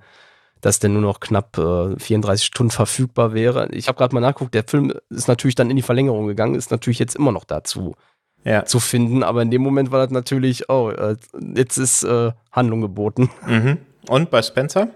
[0.62, 3.70] dass der nur noch knapp äh, 34 Stunden verfügbar wäre.
[3.72, 6.72] Ich habe gerade mal nachgeguckt, der Film ist natürlich dann in die Verlängerung gegangen, ist
[6.72, 7.96] natürlich jetzt immer noch dazu
[8.44, 8.66] Ja.
[8.66, 11.16] zu finden, aber in dem Moment war das natürlich, oh, äh,
[11.56, 13.30] jetzt ist äh, Handlung geboten.
[13.48, 13.78] Mhm.
[14.08, 14.90] Und bei Spencer?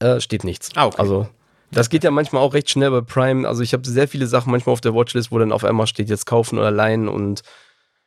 [0.00, 0.70] Äh, steht nichts.
[0.74, 0.96] Ah, okay.
[0.98, 1.28] Also,
[1.72, 3.46] das geht ja manchmal auch recht schnell bei Prime.
[3.48, 6.08] Also, ich habe sehr viele Sachen manchmal auf der Watchlist, wo dann auf einmal steht,
[6.08, 7.42] jetzt kaufen oder leihen und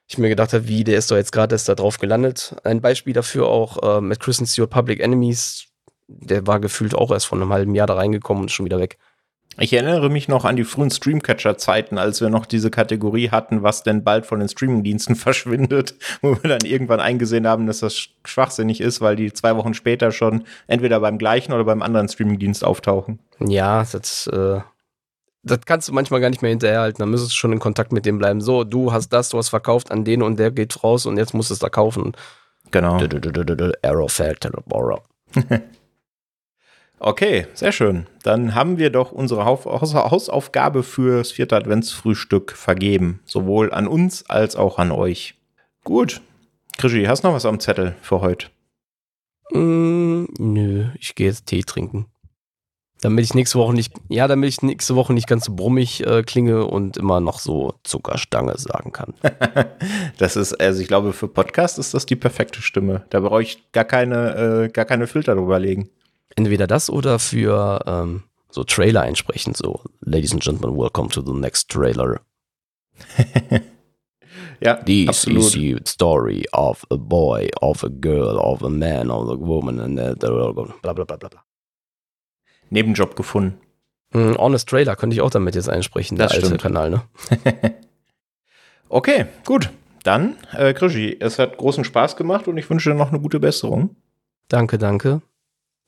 [0.08, 2.56] ich mir gedacht habe, wie, der ist doch jetzt gerade erst da drauf gelandet.
[2.64, 5.66] Ein Beispiel dafür auch äh, mit Kristen Stewart Public Enemies.
[6.20, 8.80] Der war gefühlt auch erst vor einem halben Jahr da reingekommen und ist schon wieder
[8.80, 8.97] weg.
[9.57, 13.84] Ich erinnere mich noch an die frühen Streamcatcher-Zeiten, als wir noch diese Kategorie hatten, was
[13.84, 18.80] denn bald von den Streamingdiensten verschwindet, wo wir dann irgendwann eingesehen haben, dass das schwachsinnig
[18.80, 23.20] ist, weil die zwei Wochen später schon entweder beim gleichen oder beim anderen Streamingdienst auftauchen.
[23.39, 24.62] Ja, das, äh,
[25.43, 26.99] das kannst du manchmal gar nicht mehr hinterherhalten.
[26.99, 28.39] Dann müsstest du schon in Kontakt mit dem bleiben.
[28.39, 31.34] So, du hast das, du hast verkauft an den und der geht raus und jetzt
[31.34, 32.14] musst du es da kaufen.
[32.72, 33.01] Genau.
[33.82, 35.01] Arrow fällt, Arrow.
[37.04, 38.06] Okay, sehr schön.
[38.22, 43.22] Dann haben wir doch unsere Haus Hausaufgabe fürs vierte Adventsfrühstück vergeben.
[43.26, 45.34] Sowohl an uns als auch an euch.
[45.84, 46.22] Gut.
[46.78, 48.49] Krischi, hast du noch was am Zettel für heute?
[49.52, 52.06] Mm, nö, ich gehe jetzt Tee trinken.
[53.02, 56.22] Damit ich nächste Woche nicht, ja, damit ich nächste Woche nicht ganz so brummig äh,
[56.22, 59.16] klinge und immer noch so Zuckerstange sagen kann.
[60.20, 63.06] das ist, also ich glaube, für Podcast ist das die perfekte Stimme.
[63.10, 65.89] Da brauche ich gar keine, äh, gar keine Filter drüber legen.
[66.36, 71.34] Entweder das oder für ähm, so Trailer einsprechen, so Ladies and Gentlemen, welcome to the
[71.34, 72.22] next trailer.
[74.62, 75.44] ja, This absolut.
[75.44, 79.80] is the story of a boy, of a girl, of a man, of a woman,
[79.80, 81.44] and uh, bla bla bla bla bla.
[82.70, 83.60] Nebenjob gefunden.
[84.14, 86.62] Mm, Honest Trailer könnte ich auch damit jetzt einsprechen, der Das alte stimmt.
[86.62, 87.02] Kanal, ne?
[88.90, 89.70] Okay, gut.
[90.04, 93.40] Dann, äh, Krischi, es hat großen Spaß gemacht und ich wünsche dir noch eine gute
[93.40, 93.96] Besserung.
[94.50, 95.22] Danke, danke.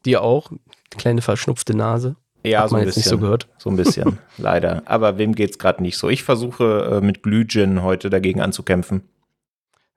[0.06, 0.52] Dir auch.
[0.92, 2.16] Kleine verschnupfte Nase.
[2.44, 3.00] Ja, Hat so ein bisschen.
[3.00, 3.48] nicht so gehört.
[3.58, 4.84] So ein bisschen, leider.
[4.86, 6.10] Aber wem geht's gerade nicht so?
[6.10, 9.08] Ich versuche äh, mit Glühgin heute dagegen anzukämpfen.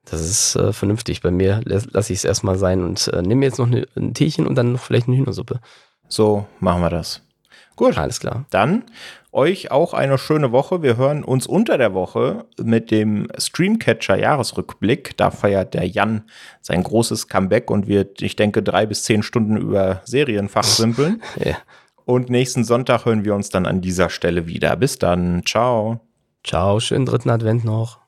[0.04, 1.20] Das ist äh, vernünftig.
[1.22, 4.46] Bei mir lasse ich es erstmal sein und äh, nehme jetzt noch eine, ein Teechen
[4.46, 5.60] und dann noch vielleicht eine Hühnersuppe.
[6.06, 7.25] So machen wir das.
[7.76, 8.46] Gut, Alles klar.
[8.50, 8.84] dann
[9.32, 10.82] euch auch eine schöne Woche.
[10.82, 15.14] Wir hören uns unter der Woche mit dem Streamcatcher Jahresrückblick.
[15.18, 16.24] Da feiert der Jan
[16.62, 21.22] sein großes Comeback und wird, ich denke, drei bis zehn Stunden über Serien fachsimpeln.
[21.44, 21.56] Ja.
[22.06, 24.76] Und nächsten Sonntag hören wir uns dann an dieser Stelle wieder.
[24.76, 25.42] Bis dann.
[25.44, 26.00] Ciao.
[26.44, 28.05] Ciao, schönen dritten Advent noch.